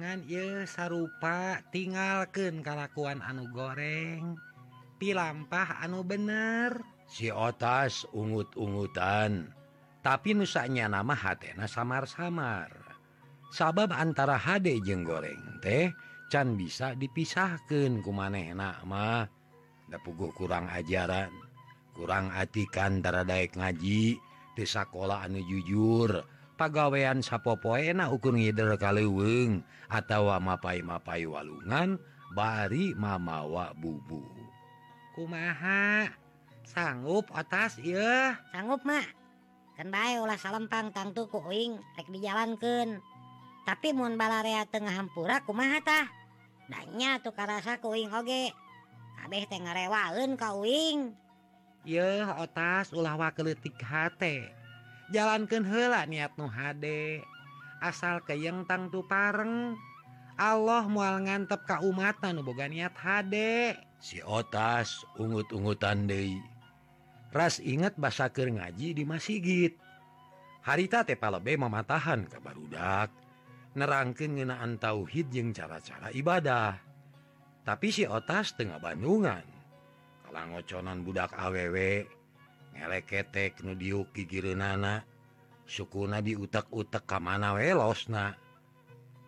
Ngan 0.00 0.24
ye 0.24 0.64
sarupa 0.64 1.60
tinggalkan 1.68 2.64
kalakuan 2.64 3.20
anu 3.20 3.44
goreng 3.52 4.40
pilampah 4.96 5.84
anu 5.84 6.00
bener. 6.00 6.80
Si 7.04 7.28
otas 7.28 8.08
ungut-ungutan 8.16 9.52
tapi 10.00 10.32
nusanya 10.32 10.88
nama 10.88 11.12
hatena 11.12 11.68
samar-samar. 11.68 12.72
Sabab 13.52 13.92
antara 13.92 14.40
HD 14.40 14.80
jeng 14.80 15.04
goreng 15.04 15.60
teh 15.60 15.92
can 16.32 16.56
bisa 16.56 16.96
dipisahkan 16.96 18.00
ku 18.00 18.16
maneh 18.16 18.56
da 18.56 20.00
puguh 20.00 20.32
kurang 20.32 20.72
ajaran 20.72 21.28
kurang 21.92 22.32
atikan 22.32 23.04
daek 23.04 23.60
ngaji 23.60 24.16
di 24.56 24.64
sekolah 24.64 25.28
anu 25.28 25.44
jujur. 25.44 26.24
pagawean 26.56 27.24
sapopoena 27.24 28.08
eh, 28.08 28.14
ukur 28.14 28.36
ngider 28.36 28.76
kaliweng 28.76 29.64
atau 29.88 30.32
mapai-mapai 30.32 31.28
walungan 31.28 32.00
bari 32.32 32.96
mamawa 32.96 33.76
bubu. 33.76 34.24
Kumaha 35.12 36.08
sanggup 36.64 37.28
atas 37.36 37.76
ya 37.82 38.36
sanggup 38.52 38.80
mak. 38.88 39.04
Kan 39.76 39.88
bae 39.88 40.20
ulah 40.20 40.36
salempang 40.36 40.92
tangtu 40.92 41.28
kuing 41.28 41.80
rek 41.96 42.08
dijalankan 42.12 43.00
tapi 43.62 43.94
mun 43.94 44.18
balarea 44.18 44.66
tengah 44.66 44.90
hampura 44.90 45.38
kumaha 45.46 45.78
tah? 45.78 46.06
Danya 46.66 47.22
tuh 47.22 47.30
karasa 47.30 47.78
kuing 47.78 48.10
oge. 48.10 48.50
Kabeh 49.22 49.46
teh 49.46 49.60
ngarewaeun 49.62 50.34
ka 50.34 50.58
uing. 50.58 51.14
Yeuh 51.86 52.26
otas 52.42 52.90
ulah 52.90 53.14
wakeletik 53.14 53.78
hate. 53.78 54.61
jalankan 55.12 55.62
hela 55.68 56.08
niat 56.08 56.34
nu 56.40 56.48
hade. 56.48 57.20
Asal 57.78 58.24
keyeng 58.24 58.64
tangtu 58.64 59.04
pareng. 59.04 59.76
Allah 60.40 60.88
mual 60.88 61.22
ngantep 61.28 61.68
ka 61.68 61.84
umatan 61.84 62.40
nu 62.40 62.42
boga 62.42 62.66
niat 62.66 62.96
hade. 62.96 63.76
Si 64.00 64.18
otas 64.24 65.04
ungut-ungutan 65.20 66.08
deui. 66.08 66.40
Ras 67.30 67.60
inget 67.60 67.94
basa 68.00 68.32
keur 68.32 68.50
ngaji 68.50 68.96
di 68.96 69.04
Masigit. 69.04 69.76
Harita 70.64 71.04
tepalebe 71.04 71.54
mamatahan 71.60 72.26
ka 72.26 72.40
barudak. 72.40 73.12
Nerangkeun 73.72 74.36
ngeunaan 74.36 74.76
tauhid 74.76 75.32
jeung 75.32 75.52
cara-cara 75.52 76.12
ibadah. 76.12 76.76
Tapi 77.62 77.88
si 77.94 78.02
otas 78.04 78.58
Tengah 78.58 78.82
Bandungan 78.82 79.46
kalau 80.32 80.56
ngoconan 80.56 81.04
budak 81.04 81.30
awewe 81.36 82.08
ngeleketek 82.74 83.64
nu 83.64 83.76
diuk 83.76 84.12
gigireunana 84.16 85.04
sukuna 85.68 86.20
di 86.20 86.36
utak-utak 86.36 87.08
kamana 87.08 87.56
welosna. 87.56 88.36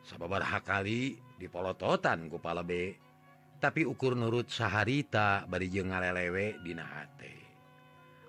Sababarha 0.05 0.61
kali 0.61 1.17
dipolototan 1.41 2.29
ku 2.29 2.37
palebe 2.37 3.01
tapi 3.65 3.89
ukur 3.89 4.13
nurut 4.13 4.53
saharita 4.53 5.49
barijeng 5.49 5.89
ngalelewe 5.89 6.61
dinahati 6.61 7.35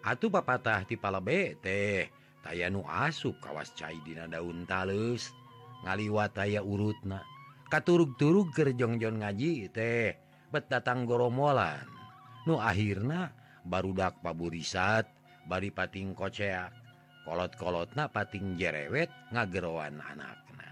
Atuh 0.05 0.29
papatah 0.29 0.85
ti 0.85 0.95
palebe 1.01 1.57
teh 1.59 2.05
taya 2.45 2.69
nu 2.69 2.85
asup 2.85 3.41
kawas 3.41 3.73
cai 3.73 3.97
dina 4.05 4.29
daun 4.29 4.69
talus 4.69 5.33
ngaliwat 5.81 6.37
taya 6.37 6.61
urutna. 6.61 7.25
Katurug-turug 7.73 8.53
keur 8.53 8.69
jongjon 8.77 9.25
ngaji 9.25 9.73
teh 9.73 10.13
bet 10.53 10.69
datang 10.69 11.09
goromolan. 11.09 11.89
Nu 12.45 12.61
akhirna 12.61 13.33
barudak 13.65 14.21
paburisat 14.21 15.09
bari 15.49 15.73
pating 15.73 16.13
koceak 16.13 16.85
kolot-kolot 17.25 17.89
na 17.97 18.05
pating 18.05 18.53
jerewet 18.53 19.09
ngagerowan 19.33 19.97
anakna. 19.97 20.71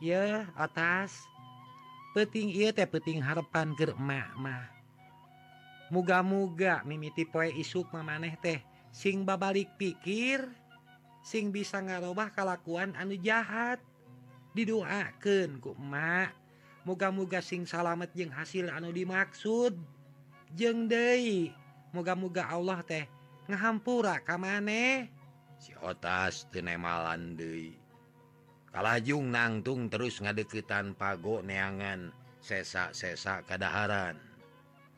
Ya 0.00 0.48
atas. 0.56 1.28
Peting 2.16 2.48
ieu 2.48 2.72
teh 2.72 2.88
peting 2.88 3.20
harapan 3.20 3.76
germak 3.76 4.32
mah. 4.40 4.72
Muga-muga 5.92 6.80
mimiti 6.88 7.28
poe 7.28 7.52
isuk 7.52 7.92
mamaneh 7.92 8.32
teh. 8.40 8.64
Sing 8.88 9.28
babalik 9.28 9.76
pikir 9.76 10.40
sing 11.20 11.52
bisa 11.52 11.84
ngarobah 11.84 12.32
kalakuan 12.32 12.96
anu 12.96 13.20
jahat. 13.20 13.76
Didoakan 14.56 15.60
ku 15.60 15.76
emak. 15.76 16.32
Muga-muga 16.88 17.44
sing 17.44 17.68
salamet 17.68 18.08
jeung 18.16 18.32
hasil 18.32 18.72
anu 18.72 18.88
dimaksud 18.88 19.76
jeng 20.56 20.88
deui. 20.88 21.52
muga-muga 21.96 22.52
Allah 22.52 22.84
teh 22.84 23.08
ngahampura 23.48 24.20
kam 24.20 24.44
maneh. 24.44 25.08
Sitas 25.56 26.44
tenemalan 26.52 27.32
Dei 27.32 27.86
kalajung 28.76 29.32
nangtung 29.32 29.88
terus 29.88 30.20
ngadeketan 30.20 30.92
pago 31.00 31.40
neangan 31.40 32.12
sesak-sesak 32.44 33.48
keadaran 33.48 34.20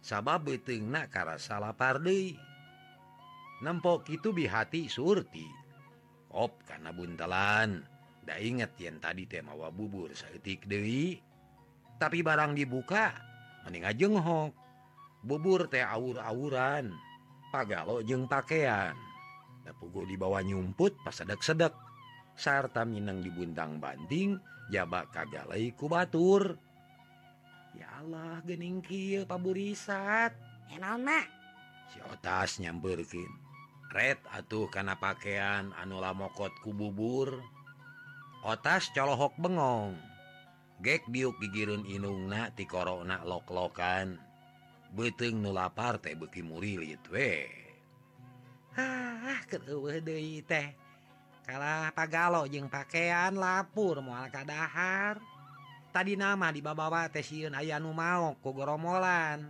sabab 0.02 0.50
betingnak 0.50 1.14
kar 1.14 1.38
salah 1.38 1.70
pardi 1.70 2.34
nempok 3.62 4.10
itu 4.10 4.34
bihati 4.34 4.90
surti 4.90 5.46
op 6.34 6.58
karena 6.66 6.90
buntelan. 6.90 7.86
Ndak 8.28 8.40
inget 8.44 8.72
yang 8.76 9.00
tadi 9.00 9.24
temawa 9.24 9.72
bubur 9.72 10.12
seetik 10.12 10.68
Dewi 10.68 11.16
tapi 11.96 12.20
barang 12.20 12.52
dibuka 12.58 13.16
mening 13.64 13.88
jenghok 13.96 14.52
bubur 15.28 15.68
teh 15.68 15.84
aur-auran. 15.84 16.96
Pagalo 17.52 18.00
jeung 18.00 18.24
pakaian 18.24 18.96
dapugu 19.68 20.08
dibawa 20.08 20.40
nyumput 20.40 20.96
pas 21.04 21.12
sedek-sedek 21.12 21.76
sarta 22.32 22.88
Minang 22.88 23.20
dibuntang 23.20 23.76
banting 23.76 24.40
jaba 24.72 25.04
kagalai 25.12 25.76
ku 25.76 25.92
Batur. 25.92 26.56
Ya 27.76 27.88
Allah 28.00 28.40
gening 28.48 28.80
kieu 28.80 29.28
paburisat 29.28 30.32
enak 30.72 31.28
si 31.88 32.00
otas 32.04 32.60
nyamperkin 32.60 33.28
red 33.88 34.20
atuh 34.28 34.68
kana 34.68 35.00
pakaian 35.00 35.72
anu 35.76 36.00
lamokot 36.00 36.52
ku 36.60 36.76
bubur. 36.76 37.40
Otas 38.44 38.92
colohok 38.94 39.34
bengong. 39.40 39.98
Gek 40.78 41.10
diuk 41.10 41.34
gigirun 41.42 41.82
inungna 41.90 42.54
ti 42.54 42.68
korona 42.70 43.26
lok-lokan. 43.26 44.27
beteng 44.92 45.44
lapar 45.52 46.00
teh 46.00 46.16
beki 46.16 46.40
murilit 46.40 47.02
we 47.12 47.44
ah, 48.76 49.40
teh 50.44 50.68
kalah 51.48 51.88
pagalo 51.96 52.44
jeung 52.44 52.68
pakaian 52.68 53.32
lapur 53.36 54.04
moal 54.04 54.28
kadahar 54.28 55.16
tadi 55.92 56.12
nama 56.16 56.52
di 56.52 56.60
babawa 56.60 57.08
teh 57.08 57.24
sieun 57.24 57.56
aya 57.56 57.80
nu 57.80 57.96
maok 57.96 58.44
ku 58.44 58.52
goromolan 58.52 59.48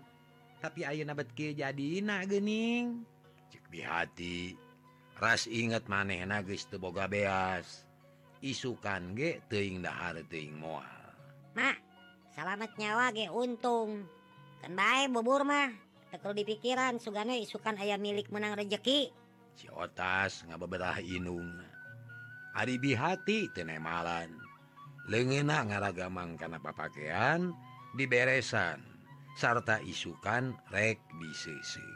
tapi 0.59 0.82
ayeuna 0.86 1.14
bet 1.14 1.30
kieu 1.34 1.55
jadina 1.55 2.22
geuning 2.26 3.03
cek 3.51 3.64
di 3.70 3.80
hati 3.82 4.39
ras 5.18 5.51
inget 5.51 5.86
manehna 5.91 6.43
geus 6.47 6.66
teu 6.70 6.78
boga 6.78 7.11
beas 7.11 7.86
isukan 8.43 9.18
ge 9.18 9.43
teuing 9.51 9.82
dahar 9.82 10.18
teuing 10.30 10.55
moal 10.55 10.86
mak 11.59 11.78
selamat 12.34 12.70
nyawa 12.78 13.11
ge 13.11 13.26
untung 13.30 14.07
kan 14.63 14.73
baik 14.75 15.15
bubur 15.15 15.43
mah. 15.47 15.71
Kalau 16.09 16.33
di 16.33 16.43
pikiran 16.43 16.97
Sugana 16.97 17.37
isukan 17.37 17.77
ayam 17.77 18.01
milik 18.01 18.33
menang 18.33 18.57
rezeki 18.57 19.13
si 19.59 19.67
otas 19.75 20.47
beberapa 20.47 21.03
Inung. 21.03 21.51
Aribi 22.55 22.95
hati 22.95 23.51
tenemalan 23.51 24.31
lengena 25.11 25.67
ngaragamang 25.67 26.39
kana 26.39 26.59
papakean 26.59 27.55
diberesan 27.95 28.83
sarta 29.39 29.79
isukan 29.83 30.59
rek 30.75 30.99
di 31.17 31.31
sisi 31.31 31.87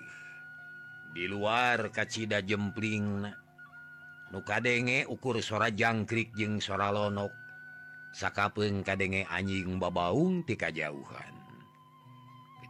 di 1.12 1.28
luar 1.28 1.92
kacida 1.92 2.40
jempling 2.40 3.26
nuka 4.32 4.62
denge 4.64 5.04
ukur 5.10 5.42
sora 5.44 5.68
jangkrik 5.68 6.32
jeung 6.32 6.62
sora 6.62 6.88
lonok 6.88 7.34
Sakapeng 8.12 8.84
kadenge 8.84 9.24
anjing 9.24 9.80
babaung 9.80 10.44
tika 10.44 10.68
jauhan 10.68 11.41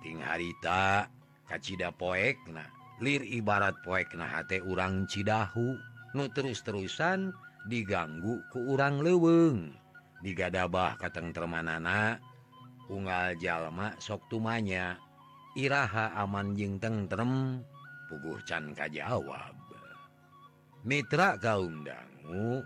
ting 0.02 0.18
harita 0.20 1.06
kacita 1.46 1.94
poek 1.94 2.36
nah 2.50 2.66
lir 2.98 3.22
ibarat 3.22 3.78
poek 3.86 4.14
hate 4.18 4.58
urang 4.62 5.06
Cidahu. 5.06 5.78
Nu 6.12 6.28
terus-terusan 6.28 7.32
diganggu 7.64 8.44
ke 8.52 8.60
urang 8.60 9.00
leweng 9.00 9.72
digadabah 10.20 11.00
katengtermanana 11.00 12.20
unggal 12.92 13.32
jalma 13.40 13.96
sok 13.96 14.28
tumanya. 14.28 15.00
Iraha 15.52 16.16
aman 16.16 16.56
jeng 16.56 16.80
tengrem 16.80 17.60
puguh 18.08 18.40
can 18.48 18.72
kajawab 18.72 19.52
Mitra 20.82 21.36
kaumdanggu 21.36 22.64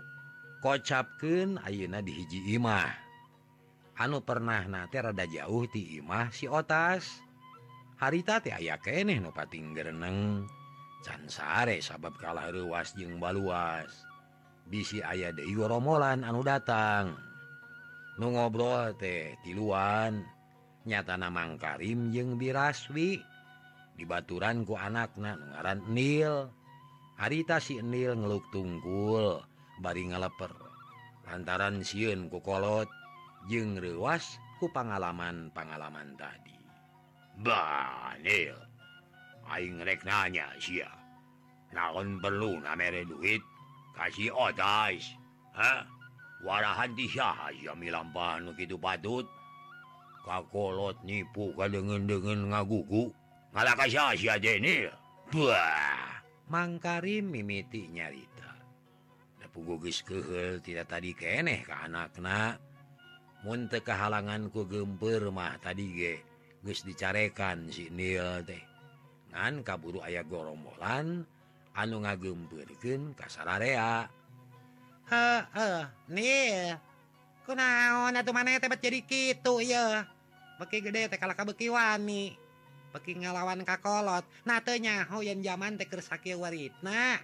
kocapken 0.63 1.61
ayeuna 1.61 2.01
dihiji 2.01 2.55
Imah. 2.55 2.89
Anu 3.99 4.25
pernah 4.25 4.65
nate 4.65 5.03
rada 5.03 5.27
jauh 5.27 5.69
timah 5.69 6.33
si 6.33 6.49
otas. 6.49 7.26
harita 7.97 8.37
teh 8.41 8.53
aya 8.53 8.77
keeh 8.77 9.05
nopati 9.17 9.57
gereneng 9.73 10.45
cansare 11.01 11.81
sabab 11.81 12.17
kalah 12.17 12.49
ruas 12.53 12.93
jeung 12.97 13.17
baluas. 13.17 14.05
Bisi 14.67 14.99
ayah 14.99 15.31
deui 15.31 15.55
Romolan 15.55 16.27
anu 16.27 16.43
datang. 16.43 17.15
Nu 18.19 18.35
ngobrol 18.35 18.91
teh 18.99 19.39
tiluan. 19.41 20.25
Nyata 20.87 21.19
namang 21.19 21.59
Karim 21.59 22.11
jeung 22.11 22.35
diraswi 22.35 23.19
dibaturanku 23.95 24.75
nu 24.75 25.33
ngaran 25.55 25.87
nil. 25.91 26.51
Harita 27.17 27.57
si 27.57 27.81
nil 27.81 28.13
ngeluk 28.13 28.45
tunggul 28.51 29.41
bari 29.79 30.05
ngaleper. 30.11 30.53
Lantaran 31.23 31.83
siun 31.83 32.27
kukolot 32.27 32.91
jeung 33.47 33.79
reuas 33.79 34.37
ku 34.59 34.67
pangalaman-pangalaman 34.69 36.15
tadi. 36.19 36.56
Banil 37.37 38.57
Aing 39.47 39.79
rek 39.85 40.03
nanya 40.03 40.51
si 40.59 40.81
naon 41.71 42.17
perlu 42.19 42.59
na 42.63 42.73
mere 42.73 43.05
duit 43.05 43.39
kasih 43.95 44.33
otas 44.33 45.13
warahan 46.43 46.91
disyahlampan 46.97 48.51
gitu 48.59 48.75
patut 48.81 49.25
kakolot 50.27 50.99
nipu 51.07 51.55
ka 51.55 51.71
degen-degen 51.71 52.51
ngaguku 52.51 53.13
ngalaka 53.55 53.87
Syah 53.87 54.11
Mangkarim 56.47 57.27
mimiti 57.27 57.91
nyarita. 57.91 58.55
Depugugis 59.43 59.99
kehel 59.99 60.63
tidak 60.63 60.87
tadi 60.87 61.11
keneh 61.11 61.67
ke 61.67 61.75
mun 63.43 63.67
teu 63.67 63.83
kahalangan 63.83 64.47
ku 64.47 64.63
gempermah 64.63 65.59
tadi 65.59 65.91
ge. 65.91 66.15
dicarekan 66.71 67.71
sinil 67.71 68.43
teh. 68.43 68.63
Ngan 69.31 69.63
kaburu 69.63 70.03
ayah 70.03 70.23
gorombolan 70.23 71.23
anu 71.77 72.01
ngagemberken 72.01 73.13
kasararea 73.13 74.09
jadi 78.77 78.99
gitu 79.07 79.53
ya 79.63 80.03
beki 80.59 80.77
gede 80.83 81.07
teh 81.07 81.19
kalaka 81.21 81.47
beki 81.47 81.71
wani 81.71 82.35
beki 82.91 83.23
ngalawan 83.23 83.63
kakolot 83.63 84.25
natenya 84.43 85.05
nyaho 85.07 85.23
yang 85.23 85.39
zaman 85.39 85.79
keur 85.79 86.01
sakieu 86.03 86.41
waritna. 86.43 87.21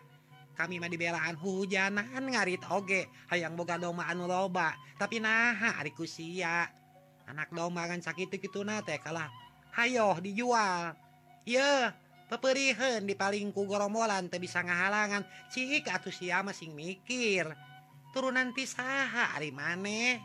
Kami 0.53 0.77
mah 0.77 0.85
dibelaan 0.85 1.33
hujanan 1.33 2.29
ngarit 2.29 2.61
oge. 2.69 3.09
Hayang 3.33 3.57
boga 3.57 3.81
doma 3.81 4.05
anu 4.05 4.29
loba. 4.29 4.77
Tapi 5.01 5.17
naha 5.17 5.81
ari 5.81 5.89
kusia. 5.97 6.69
anak 7.27 7.49
dong 7.51 7.73
makan 7.73 8.03
sakit 8.03 8.31
gitu 8.39 8.63
na 8.63 8.83
teh 8.83 8.99
kalah 8.99 9.31
hayo 9.75 10.17
dijual. 10.21 10.95
Ye 11.43 11.91
peperihan 12.31 13.03
di 13.03 13.15
palingku 13.17 13.67
gorombolan 13.67 14.31
teh 14.31 14.39
bisa 14.39 14.63
ngahalangan. 14.63 15.25
Cik 15.51 15.89
atau 15.89 16.11
sia 16.11 16.39
masing 16.45 16.73
mikir 16.73 17.49
turunan 18.13 18.53
pisaha 18.53 19.35
ari 19.35 19.49
maneh? 19.49 20.21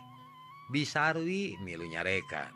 Bisarwi 0.68 1.56
milu 1.64 1.88
nyarekan. 1.88 2.52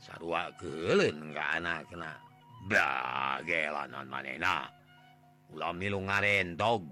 Sarua 0.00 0.48
keuleun 0.56 1.36
ka 1.36 1.60
anak 1.60 1.92
kena 1.92 2.16
bagelanan 2.64 4.08
manena 4.08 4.80
ulah 5.52 5.74
milu 5.74 6.00
ngarentog. 6.06 6.86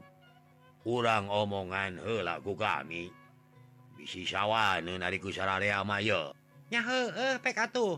Urang 0.88 1.28
omongan 1.28 2.00
heula 2.00 2.40
ku 2.40 2.56
kami. 2.56 3.12
Bisi 3.98 4.24
sawan 4.24 4.88
nariku 4.88 5.28
sararea 5.28 5.84
mah 5.84 6.00
nyahe 6.68 7.00
eh 7.16 7.36
pek 7.40 7.56
atuh. 7.68 7.96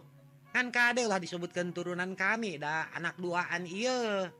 Kan 0.51 0.75
kadelah 0.75 1.23
disebutkan 1.23 1.71
turunan 1.71 2.19
kami 2.19 2.59
dah. 2.59 2.91
Anak 2.95 3.15
duaan 3.23 3.67
iya. 3.67 4.31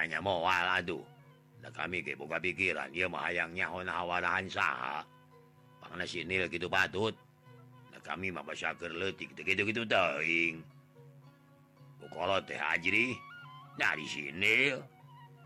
Hanya 0.00 0.22
moal 0.22 0.64
aduh 0.80 1.04
da 1.64 1.72
kami 1.72 2.04
ge 2.04 2.12
boga 2.12 2.36
pikiran 2.36 2.92
ieu 2.92 3.08
mah 3.08 3.24
hayang 3.24 3.56
nyahon 3.56 3.88
hawarahan 3.88 4.44
saha. 4.52 5.00
Pangna 5.80 6.04
si 6.04 6.20
Nil 6.20 6.44
gitu 6.52 6.68
patut. 6.68 7.16
Da 7.88 7.98
kami 8.04 8.28
mah 8.28 8.44
basakeur 8.44 8.92
leutik 8.92 9.32
teu 9.32 9.48
kitu-kitu 9.48 9.88
teuing 9.88 10.60
Bukolo 11.96 12.36
teh 12.44 12.60
ajri 12.60 13.16
dari 13.80 14.04
si 14.04 14.28
Nil 14.36 14.76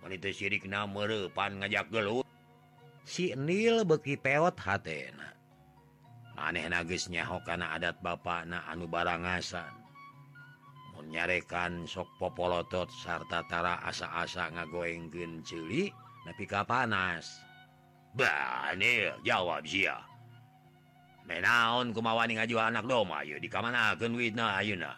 mun 0.02 0.14
teu 0.18 0.34
sirikna 0.34 0.90
meurepan 0.90 1.62
ngajak 1.62 1.86
gelut. 1.94 2.26
Si 3.06 3.30
Nil 3.38 3.86
beki 3.86 4.18
peot 4.18 4.58
hatena 4.58 5.38
aneh 6.47 6.70
nagisnyaho 6.70 7.43
kana 7.43 7.74
adat 7.74 7.99
Bapak 7.99 8.47
na 8.47 8.62
anu 8.70 8.86
barangasan. 8.86 9.74
Menyarekan 10.95 11.86
sok 11.86 12.11
popolotot 12.18 12.91
sarta 12.91 13.43
tara 13.47 13.82
asa-asa 13.82 14.51
ngagoengkeun 14.55 15.43
celi 15.43 15.91
nepi 16.26 16.45
ka 16.47 16.62
panas. 16.62 17.43
Banil 18.14 19.14
jawab 19.22 19.66
Zia 19.66 20.09
menaon 21.28 21.93
kumawani 21.93 22.41
ngaju 22.41 22.57
anak 22.57 22.84
doma 22.89 23.20
ieu 23.20 23.36
di 23.36 23.53
kamana 23.53 23.93
ayeuna. 23.93 24.97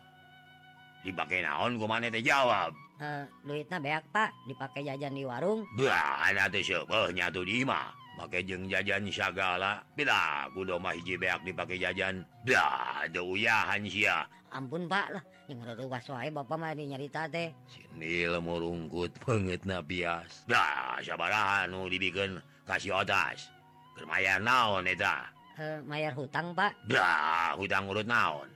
duit 1.02 1.18
na 1.42 1.58
naon 1.58 1.74
kumane 1.74 2.06
teh 2.06 2.22
jawab. 2.22 2.70
Eh, 3.00 3.04
uh, 3.04 3.24
duitnya 3.42 3.82
beak 3.82 4.04
pak. 4.14 4.30
Dipakai 4.46 4.86
jajan 4.86 5.16
di 5.16 5.24
warung. 5.26 5.66
Bah, 5.74 6.30
teh 6.30 6.62
tuh 6.62 6.62
sebehnya 6.62 7.32
tuh 7.34 7.42
di 7.42 7.66
imah 7.66 7.99
pakai 8.20 8.44
jeng 8.44 8.68
jajan 8.68 9.08
sagala 9.08 9.80
bila 9.96 10.44
kudu 10.52 10.76
mah 10.76 10.92
hiji 10.92 11.16
beak 11.16 11.40
dipakai 11.40 11.80
jajan. 11.80 12.20
Dah 12.44 13.08
ada 13.08 13.20
uyahan 13.24 13.88
sia. 13.88 14.28
Ampun 14.52 14.84
pak. 14.84 15.16
Lah 15.16 15.24
yang 15.48 15.64
udah 15.64 15.88
wae 15.88 16.28
bapak 16.28 16.56
mah 16.60 16.76
nyarita 16.76 17.24
teh. 17.32 17.48
Sini 17.64 18.28
lemu 18.28 18.54
rungkut 18.60 19.16
banget 19.24 19.64
nabias 19.64 20.44
dah 20.44 21.00
sabarahan 21.00 21.72
nu 21.72 21.88
dibikin. 21.88 22.36
Kasih 22.68 23.00
otas. 23.00 23.48
Kermayan 23.96 24.44
naon 24.44 24.86
eta? 24.86 25.26
E, 25.56 25.80
mayar 25.88 26.12
hutang 26.12 26.52
pak. 26.52 26.76
Dah 26.86 27.56
hutang 27.56 27.88
urut 27.88 28.04
naon? 28.04 28.46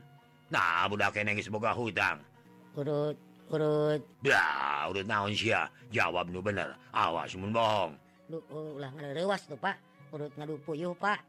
Nah 0.52 0.86
budak 0.86 1.16
keneng 1.16 1.40
boga 1.48 1.72
hutang. 1.72 2.20
Urut 2.76 3.16
urut. 3.48 4.00
Dah 4.20 4.86
urut 4.92 5.08
naon 5.08 5.32
sia? 5.32 5.66
Jawab 5.88 6.28
nu 6.28 6.44
bener. 6.44 6.76
Awas 6.92 7.32
mun 7.34 7.50
bohong. 7.50 8.03
ulah 8.30 8.92
ulas 8.94 9.42
tuh 9.44 9.60
Pak. 9.60 9.76
Urut 10.14 10.32
ngadu 10.38 10.60
puyuh 10.62 10.94
Pak. 10.96 11.20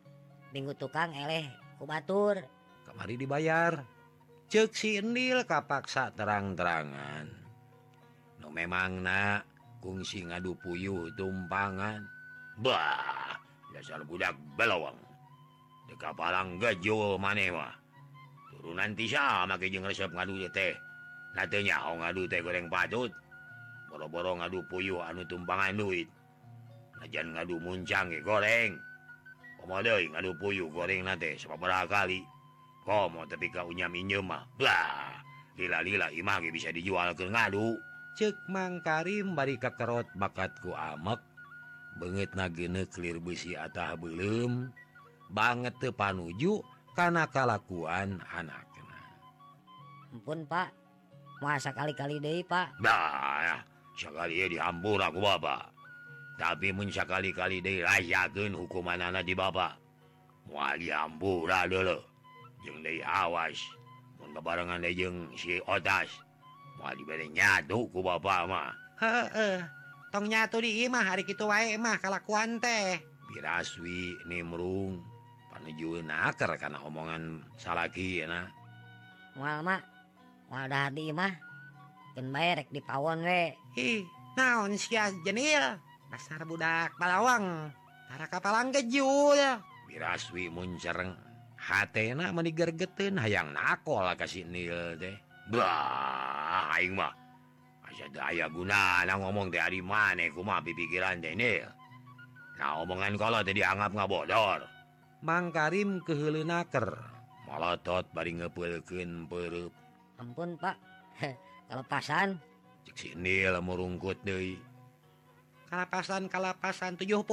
Minggu 0.53 0.77
tukang 0.77 1.11
eleh 1.11 1.49
kubatur. 1.81 2.39
Kemari 2.85 3.15
dibayar. 3.19 3.83
Cek 4.45 4.71
sindil 4.77 5.41
kapaksa 5.43 6.13
terang-terangan. 6.13 7.25
No 8.39 8.53
memang 8.53 9.01
na 9.01 9.41
kungsi 9.81 10.21
ngadu 10.23 10.53
puyuh 10.61 11.09
tumpangan? 11.17 12.05
Bah 12.61 13.35
dasar 13.75 13.99
budak 14.07 14.31
belawang 14.55 14.95
deka 15.91 16.15
palang 16.15 16.55
gejol 16.55 17.19
manewa 17.19 17.75
turunan 18.47 18.95
tisa 18.95 19.43
make 19.43 19.67
jeung 19.67 19.83
resep 19.83 20.07
ngadu 20.15 20.47
teh 20.55 20.71
natenya 21.35 21.83
ngadu 21.83 22.23
teh 22.31 22.39
goreng 22.39 22.71
patut. 22.71 23.11
Boro-boro 23.91 24.39
ngadu 24.39 24.63
puyuh 24.71 25.03
anu 25.03 25.27
tumpangan 25.27 25.75
duit. 25.75 26.07
ajan 27.06 27.38
ngadu 27.38 27.62
muncang 27.62 28.10
ge 28.10 28.20
goreng. 28.26 28.82
Komo 29.62 29.80
deui 29.86 30.10
ngadu 30.10 30.34
puyu 30.41 30.66
goreng 30.74 31.06
nate 31.06 31.38
sababaraha 31.38 31.86
kali. 31.86 32.26
Komo 32.82 33.30
tapi 33.30 33.53
kaunya 33.53 33.86
minyemah 33.86 34.43
blah. 34.58 35.22
Lila-lila 35.56 36.12
imah 36.12 36.41
bisa 36.49 36.74
dijual 36.74 37.14
ke 37.14 37.30
ngadu. 37.30 37.78
Cek 38.18 38.49
Mang 38.51 38.82
Karim 38.82 39.38
bari 39.38 39.56
kakerot 39.62 40.10
bakatku 40.18 40.74
amek. 40.74 41.22
Banget 41.95 42.36
nagene 42.36 42.84
clear 42.91 43.24
besi 43.24 43.56
atah 43.56 43.95
belum 43.95 44.68
banget 45.32 45.74
teu 45.80 45.95
panuju 45.95 46.60
kana 46.91 47.28
kalakuan 47.32 48.20
anakna. 48.36 48.99
Ampun 50.12 50.43
pak. 50.43 50.76
Masa 51.43 51.72
kali-kali 51.76 52.20
deh 52.20 52.43
pak. 52.47 52.76
Dah 52.80 53.64
sekali 53.95 54.43
ieu 54.43 54.51
dihampur 54.51 54.99
aku 54.99 55.20
bapak. 55.24 55.74
tapi 56.36 56.75
Muncak 56.75 57.07
kali-kali 57.07 57.63
dirayaken 57.63 58.55
hukuman 58.55 58.99
anak 58.99 59.23
di 59.23 59.36
Bapak 59.36 59.86
wampura 60.51 61.65
dulu 61.65 61.97
awas. 63.05 63.57
Pembarengan 64.19 64.83
si 65.38 65.61
otas. 65.63 66.09
Nyatuku 66.86 67.97
Bapakmah 68.03 68.86
tong 70.15 70.31
nyatu 70.31 70.63
di 70.63 70.88
imah 70.88 71.03
hari 71.11 71.27
itu 71.27 71.43
wamah 71.43 71.99
kalakuan 71.99 72.55
teh. 72.61 73.03
Biraswi 73.27 74.15
nimrung. 74.29 75.03
Panuju 75.51 76.03
naker 76.03 76.55
karena 76.55 76.79
omongan 76.83 77.43
salaki 77.59 78.23
na 78.23 78.47
Walma 79.36 79.83
wadah 80.47 80.91
imah. 80.95 81.36
gen 82.15 82.31
bayrek 82.31 82.71
di 82.71 82.79
pawon 82.79 83.27
we. 83.27 83.51
Hi 83.75 84.07
naon 84.39 84.79
sia 84.79 85.11
jenil? 85.27 85.79
kasar 86.16 86.47
budak 86.47 86.95
Palawang. 86.95 87.76
Para 88.07 88.32
kapalang 88.32 88.72
gejul 88.72 89.36
wiraswi 89.91 90.47
muncereng 90.47 91.11
hatena 91.59 92.32
menigergetin 92.32 93.20
hayang 93.20 93.51
nakol 93.51 94.07
kasih 94.16 94.47
nil 94.47 94.95
teh. 94.95 95.11
Bah 95.51 96.72
aing 96.72 96.95
mah. 96.95 97.11
Asa 97.84 98.07
daya 98.16 98.47
guna 98.47 99.03
nah 99.03 99.20
ngomong 99.20 99.51
teh 99.51 99.59
ari 99.59 99.84
maneh 99.84 100.32
kumaha 100.32 100.63
pipikiran 100.63 101.20
teh 101.20 101.36
nil? 101.36 101.68
Nah 102.63 102.80
omongan 102.80 103.20
kalau 103.20 103.43
teh 103.43 103.51
dianggap 103.51 103.91
ngabodor. 103.91 104.63
Mang 105.20 105.51
Karim 105.51 105.99
keheulenaker 105.99 106.95
malotot 107.43 108.07
bari 108.16 108.39
ngepeulkeun 108.39 109.28
peureup 109.28 109.74
ampun 110.16 110.55
Pak. 110.55 110.78
Kalau 111.66 111.82
cek 112.86 112.93
si 112.93 113.09
nil 113.18 113.57
murungkut 113.66 114.22
deui. 114.22 114.74
kalapasan 115.76 116.32
kalapasan 116.32 116.95
70 116.95 117.28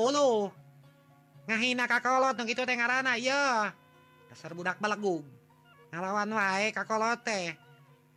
ngahina 1.47 1.86
kakolot 1.86 2.34
nu 2.34 2.43
kitu 2.43 2.66
teh 2.66 2.74
ngaranna 2.74 3.14
ieu. 3.14 3.70
dasar 4.26 4.51
budak 4.59 4.82
balegug 4.82 5.22
ngalawan 5.95 6.34
wae 6.34 6.74
kakolot 6.74 7.22
teh. 7.22 7.55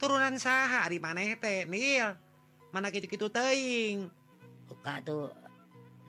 Turunan 0.01 0.33
saha 0.41 0.81
ari 0.81 0.97
maneh 0.97 1.37
teh 1.37 1.69
nil 1.69 2.17
mana 2.73 2.89
kitu-kitu 2.89 3.29
teuing. 3.29 4.09
Buka 4.65 4.97
tuh 5.05 5.29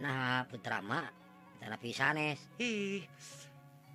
nah 0.01 0.49
putra 0.49 0.81
mah 0.81 1.13
tanah 1.61 1.77
pisanes 1.77 2.41
ih 2.57 3.05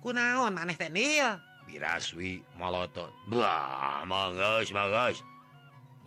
kunaon 0.06 0.54
maneh 0.54 0.78
teh 0.78 0.86
nil 0.86 1.34
biraswi 1.66 2.46
malotot 2.54 3.10
blah 3.26 4.06
manggeus 4.06 4.70
manggeus 4.70 5.18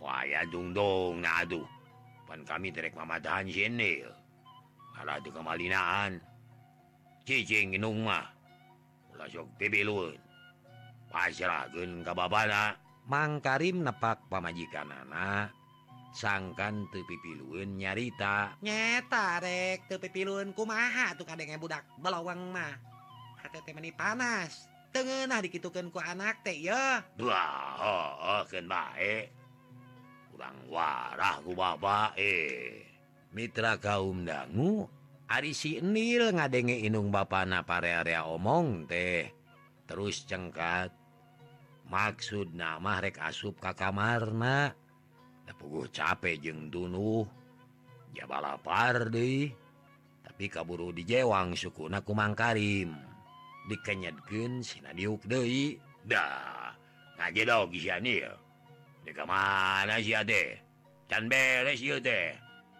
waya 0.00 0.44
dungdung 0.48 1.20
aduh 1.20 1.75
kan 2.36 2.60
kami 2.60 2.68
direk 2.68 2.92
Mamadahan 2.92 3.48
jenil. 3.48 4.12
Malah 4.92 5.16
itu 5.16 5.32
kemalinaan. 5.32 6.20
Cicing 7.24 7.80
inung 7.80 8.04
mah 8.04 8.28
ulah 9.16 9.26
sok 9.32 9.48
pibilun 9.56 10.14
pasrahin 11.08 12.04
ka 12.04 12.12
babana 12.12 12.76
Mang 13.08 13.40
Karim 13.40 13.80
nepak 13.80 14.28
pamajikan 14.28 14.92
anak. 14.92 15.50
Sangkan 16.12 16.86
tepipiluun 16.92 17.80
nyarita. 17.80 18.60
Nyeta 18.60 19.40
rek 19.40 19.88
tepipiluun 19.88 20.52
kumaha 20.52 21.16
tuh 21.16 21.26
kadang 21.26 21.54
budak 21.58 21.86
belawang 21.98 22.50
mah. 22.52 22.76
Hati 23.40 23.62
temani 23.64 23.94
panas. 23.94 24.68
Tengenah 24.90 25.44
dikitukan 25.44 25.92
ku 25.92 26.00
anak 26.00 26.40
teh 26.40 26.56
ya 26.56 27.04
wah 27.20 27.76
oh, 27.76 28.40
oh 28.40 28.42
baik 28.48 29.28
kurang 30.36 30.68
warah 30.68 31.40
ba 31.80 32.12
eh 32.12 32.84
Mitra 33.32 33.80
kaum 33.80 34.28
dangu 34.28 34.84
Ari 35.26 35.56
si 35.56 35.80
sinil 35.80 36.28
ngadenge 36.36 36.76
inung 36.86 37.10
bapana 37.10 37.58
na 37.58 37.66
pare-area 37.66 38.30
omong 38.30 38.86
teh. 38.86 39.26
Terus 39.82 40.22
cengkat 40.22 40.94
maksud 41.90 42.54
nama 42.54 43.02
rek 43.02 43.18
asup 43.18 43.58
ka 43.58 43.74
kamarna? 43.74 44.70
Tepuguh 45.50 45.90
capek 45.90 46.38
jeng 46.38 46.70
dunuh 46.70 47.26
jaba 48.14 48.38
lapar 48.38 49.10
deh. 49.10 49.50
Tapi 50.22 50.46
kaburu 50.46 50.94
dijewang 50.94 51.58
suku 51.58 51.90
naku 51.90 52.14
mangkarim 52.14 52.94
dikenyatkan 53.66 54.62
sinadiuk 54.62 55.26
Dedah 55.26 56.70
ngaje 57.18 57.42
dong 57.42 57.74
Gianil 57.74 58.45
mana 59.26 59.98
Can 61.06 61.30
beres 61.30 61.78
ieu 61.78 62.02
teh 62.02 62.34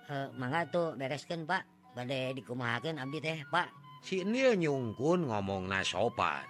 heh 0.07 0.27
mangga 0.39 0.66
tuh 0.70 0.95
bereskan 0.95 1.47
Pak. 1.47 1.62
Bade 1.95 2.35
dikumahakeun 2.37 2.99
Abdi 2.99 3.18
teh 3.22 3.39
Pak. 3.51 3.70
Sini 4.03 4.55
nyungkun 4.55 5.27
ngomongna 5.27 5.83
sopan. 5.83 6.47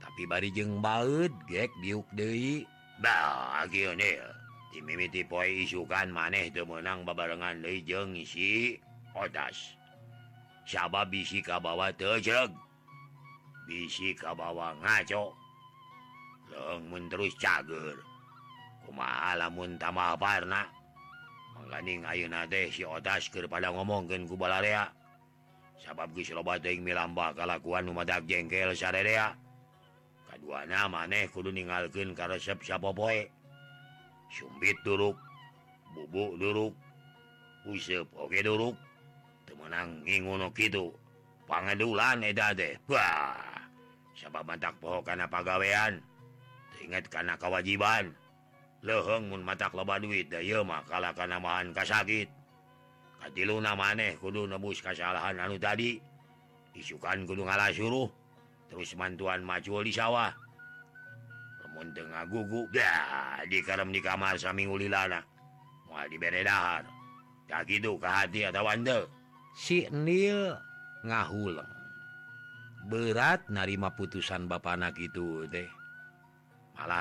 Tapi 0.00 0.26
bari 0.26 0.50
jeung 0.50 0.82
baeut 0.82 1.30
gek 1.46 1.70
diuk 1.82 2.06
deui. 2.16 2.66
Bah 2.98 3.62
biuk 3.70 3.94
Nil. 3.94 4.26
Dimimiti 4.70 5.26
poe 5.26 5.46
isukan 5.66 6.10
maneh 6.10 6.50
teu 6.50 6.66
meunang 6.66 7.06
babarengan 7.06 7.62
deui 7.62 7.82
jeung 7.86 8.18
si 8.26 8.78
odas. 9.14 9.78
Sabab 10.66 11.10
bisi 11.10 11.42
kabawa 11.42 11.90
tejeg 11.94 12.50
bisi 13.66 14.14
kabawa 14.18 14.74
ngaco. 14.82 15.34
Lengmun 16.50 17.06
terus 17.06 17.34
cager. 17.38 18.09
kuma 18.90 19.38
lamunna 19.38 19.94
si 22.74 22.82
otas 22.82 23.30
deh 23.30 23.46
pada 23.46 23.70
ngomongken 23.70 24.26
kubalaria 24.26 24.90
sabab 25.78 26.10
milamba 26.82 27.30
kalakuan 27.38 27.86
kalauandak 27.86 28.26
jengkel 28.26 28.74
syarea 28.74 29.38
kaduana 30.26 30.90
maneh 30.90 31.30
kudu 31.30 31.54
ningalken 31.54 32.18
karesep 32.18 32.58
sapopoe 32.66 33.30
sumbit 34.34 34.74
duruk 34.82 35.14
bubuk 35.94 36.34
duruk 36.42 36.74
usep 37.66 38.08
oge 38.16 38.40
duruk. 38.40 38.76
Temenang 39.44 40.06
ngingono 40.06 40.54
gitu 40.54 40.94
pangedulan 41.44 42.22
eda 42.22 42.54
deh 42.54 42.78
bah 42.86 43.34
sabab 44.14 44.46
mantak 44.46 44.76
pohok 44.78 45.04
karena 45.04 45.26
pagawean. 45.26 46.00
Ingat 46.80 47.12
karena 47.12 47.36
kewajiban. 47.36 48.16
lehengmun 48.80 49.44
matak 49.44 49.76
loba 49.76 50.00
duit 50.00 50.32
makahan 50.64 51.72
kasakit 51.76 52.28
katiluna 53.20 53.76
maneh 53.76 54.16
kudu 54.16 54.48
nebus 54.48 54.80
kasalahan 54.80 55.36
anu 55.36 55.60
tadi. 55.60 56.00
Isukan 56.70 57.28
kudu 57.28 57.44
ngalah 57.44 57.74
suruh 57.74 58.08
terus 58.70 58.96
mantuan 58.96 59.44
maju 59.44 59.84
di 59.84 59.92
sawah. 59.92 60.32
Lamun 61.60 61.92
tengah 61.92 62.24
gugu 62.30 62.70
dah 62.72 63.44
dikarem 63.50 63.92
di 63.92 64.00
kamar 64.00 64.40
saminggu 64.40 64.80
lilana 64.80 65.20
mau 65.90 66.00
dibere 66.08 66.46
dahar. 66.46 66.86
Ya 67.50 67.66
gitu 67.66 67.98
ke 67.98 68.06
hati 68.06 68.46
atau 68.46 68.62
wandel 68.62 69.10
si 69.58 69.90
Nil 69.90 70.54
ngahuleng. 71.02 71.68
Berat 72.86 73.50
narima 73.50 73.92
putusan 73.92 74.48
bapak 74.48 74.78
anak 74.78 74.96
itu 75.02 75.44
deh 75.50 75.68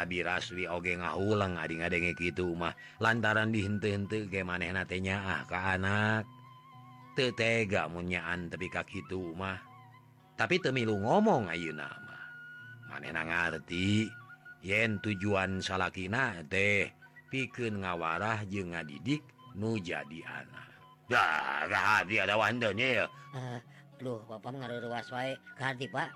biraswi 0.07 0.65
oge 0.67 0.97
ngahulang 0.97 1.55
ading-adenge 1.55 2.17
gitu 2.17 2.55
mah. 2.55 2.73
Lantaran 2.99 3.53
dihente-hente 3.53 4.27
ge 4.27 4.41
maneh 4.43 4.71
natenya 4.73 5.19
ah 5.19 5.41
ke 5.47 5.55
anak. 5.55 6.23
Tetega 7.15 7.87
munyaan 7.91 8.47
tapi 8.47 8.67
ka 8.71 8.83
gitu 8.87 9.35
mah. 9.35 9.59
Tapi 10.39 10.59
temilu 10.63 10.95
ngomong 10.99 11.51
Ayu 11.51 11.75
nama 11.75 12.19
maneh 12.89 13.13
na 13.13 13.21
ngerti 13.21 14.09
yen 14.65 14.97
tujuan 15.03 15.61
salakina 15.61 16.41
teh 16.47 16.89
pikeun 17.29 17.85
ngawarah 17.85 18.43
jeung 18.49 18.73
ngadidik 18.73 19.21
nu 19.55 19.77
jadi 19.77 20.19
anak. 20.25 20.69
Dah 21.09 22.01
ada 22.05 22.35
wandanya 22.37 22.87
ya. 23.03 23.05
Eh, 23.35 23.59
Aduh, 23.99 24.23
Bapak 24.31 24.55
ngaruh 24.55 24.79
ruas 24.87 25.11
wae, 25.11 25.35
Pak. 25.59 26.09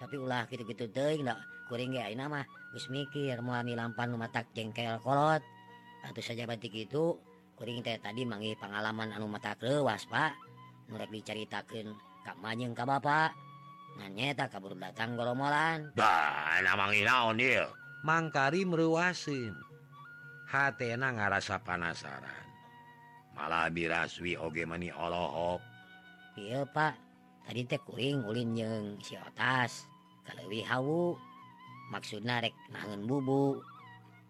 Tapi 0.00 0.14
ulah 0.16 0.48
gitu-gitu 0.48 0.88
teuing 0.88 1.28
da 1.28 1.36
kuring 1.68 1.92
ge 1.92 2.00
ayeuna 2.00 2.32
mah. 2.32 2.44
terus 2.76 2.92
mikir 2.92 3.40
muami 3.40 3.72
lampan 3.72 4.12
lumatak 4.12 4.52
jengkel 4.52 5.00
kolot. 5.00 5.40
Atau 6.04 6.20
saja 6.20 6.44
batik 6.44 6.76
itu. 6.76 7.16
Kuring 7.56 7.80
teh 7.80 7.96
tadi 7.96 8.28
mangi 8.28 8.52
pengalaman 8.52 9.16
anu 9.16 9.32
mata 9.32 9.56
kewas 9.56 10.04
pak. 10.04 10.36
Nurek 10.92 11.08
diceritakan 11.08 11.96
kak 12.20 12.36
manjeng 12.36 12.76
kak 12.76 12.84
bapak. 12.84 13.32
Nanyeta 13.96 14.52
kabur 14.52 14.76
datang 14.76 15.16
goromolan. 15.16 15.88
Dah 15.96 16.60
mangi 16.76 17.00
naon 17.00 17.40
dia 17.40 17.64
mangkari 18.04 18.68
meruasin 18.68 19.56
hatena 20.44 21.16
ngarasa 21.16 21.56
panasaran. 21.64 22.44
Malah 23.40 23.72
biraswi 23.72 24.36
oge 24.36 24.68
mani 24.68 24.92
olohok. 24.92 25.64
Iya 26.36 26.68
pak. 26.68 26.92
Tadi 27.48 27.64
teh 27.64 27.80
kuring 27.80 28.28
ulin 28.28 28.52
jeng 28.52 29.00
si 29.00 29.16
otas. 29.16 29.88
Kalewi 30.28 30.60
hawu. 30.60 31.16
Maksudna 31.86 32.42
rek 32.42 32.54
nangeun 32.74 33.06
bubu? 33.06 33.62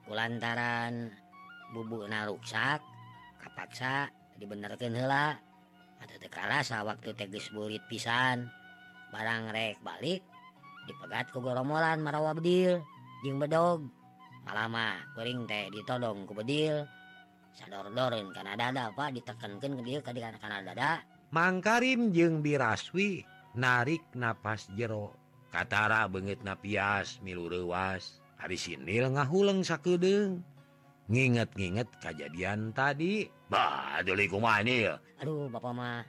Kulantaran 0.05 1.09
bubu 1.73 2.05
na 2.07 2.23
naruksak 2.23 2.85
kapaksa 3.43 4.13
dibenerkan 4.37 4.93
hela 4.93 5.35
atau 5.99 6.17
tekarasa 6.21 6.85
waktu 6.85 7.17
teges 7.17 7.49
burit 7.51 7.81
pisan. 7.89 8.53
Barang 9.09 9.49
rek 9.49 9.81
balik 9.81 10.21
dipegat 10.85 11.33
ke 11.33 11.41
goromolan 11.41 12.05
marawa 12.05 12.37
bedil 12.37 12.85
jing 13.25 13.41
bedog. 13.41 13.89
Malama 14.45 15.01
kuring 15.17 15.49
teh 15.49 15.73
ditodong 15.73 16.29
ke 16.29 16.33
bedil. 16.37 16.85
Sador-dorin 17.57 18.37
karena 18.37 18.53
dada 18.53 18.93
apa 18.93 19.09
ditekankan 19.09 19.81
ke 19.81 19.83
dia 19.89 20.05
ke 20.05 20.13
karena 20.13 20.61
dada. 20.61 21.01
Mangkarim 21.33 22.13
jeung 22.13 22.45
biraswi 22.45 23.25
narik 23.57 24.05
napas 24.13 24.69
jero. 24.77 25.16
Katara 25.51 26.11
banget 26.11 26.43
napias 26.43 27.23
milu 27.23 27.49
rewas 27.49 28.19
hari 28.37 28.59
sinil 28.59 29.09
ngahuleng 29.15 29.65
sakudeng 29.65 30.43
nginget-nginget 31.07 31.89
kejadian 32.03 32.75
tadi. 32.75 33.31
Bah 33.47 34.03
deliku 34.03 34.43
manil 34.43 34.99
aduh 35.23 35.49
bapak 35.49 35.73
mah. 35.73 36.03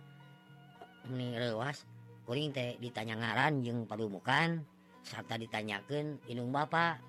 Ini 1.08 1.40
rewas 1.40 1.88
kuring 2.28 2.52
teh 2.52 2.76
ditanya 2.82 3.16
ngaran 3.16 3.64
jeung 3.64 3.88
padumukan 3.88 4.60
serta 5.06 5.40
ditanyakan 5.40 6.20
inung 6.28 6.52
bapak? 6.52 7.00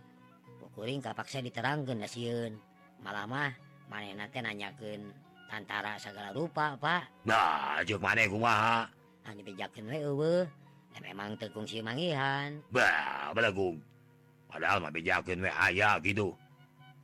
Kuring 0.78 1.02
kapaksa 1.02 1.42
diterangkan 1.42 1.98
nasieun 1.98 2.54
malah 3.02 3.26
mah 3.26 3.50
manehna 3.90 4.30
teh 4.30 4.38
nanyakeun 4.38 5.10
tantara 5.50 5.98
segala 5.98 6.30
rupa 6.30 6.78
pak? 6.78 7.26
Nah 7.26 7.82
jeung 7.82 7.98
maneh 7.98 8.30
kumaha? 8.30 8.86
Ah, 9.26 9.34
anu 9.34 9.42
dijakeun 9.42 9.90
we 9.90 9.98
eueuh. 10.06 10.46
memang 10.98 11.38
tekung 11.38 11.68
si 11.68 11.78
mangihan 11.84 12.58
balagung 13.32 13.78
padahal 14.48 14.80
mah 14.80 14.90
bejakin 14.90 15.44
aya 15.46 16.00
gitu. 16.00 16.34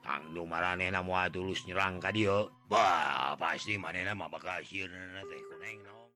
Maranehna 0.05 1.01
marane 1.01 1.32
tulus 1.32 1.64
nyerang 1.64 1.97
ka 1.97 2.12
dieu. 2.12 2.53
Bah, 2.68 3.32
pasti 3.41 3.80
manehna 3.80 4.12
mah 4.12 4.28
bakal 4.28 4.61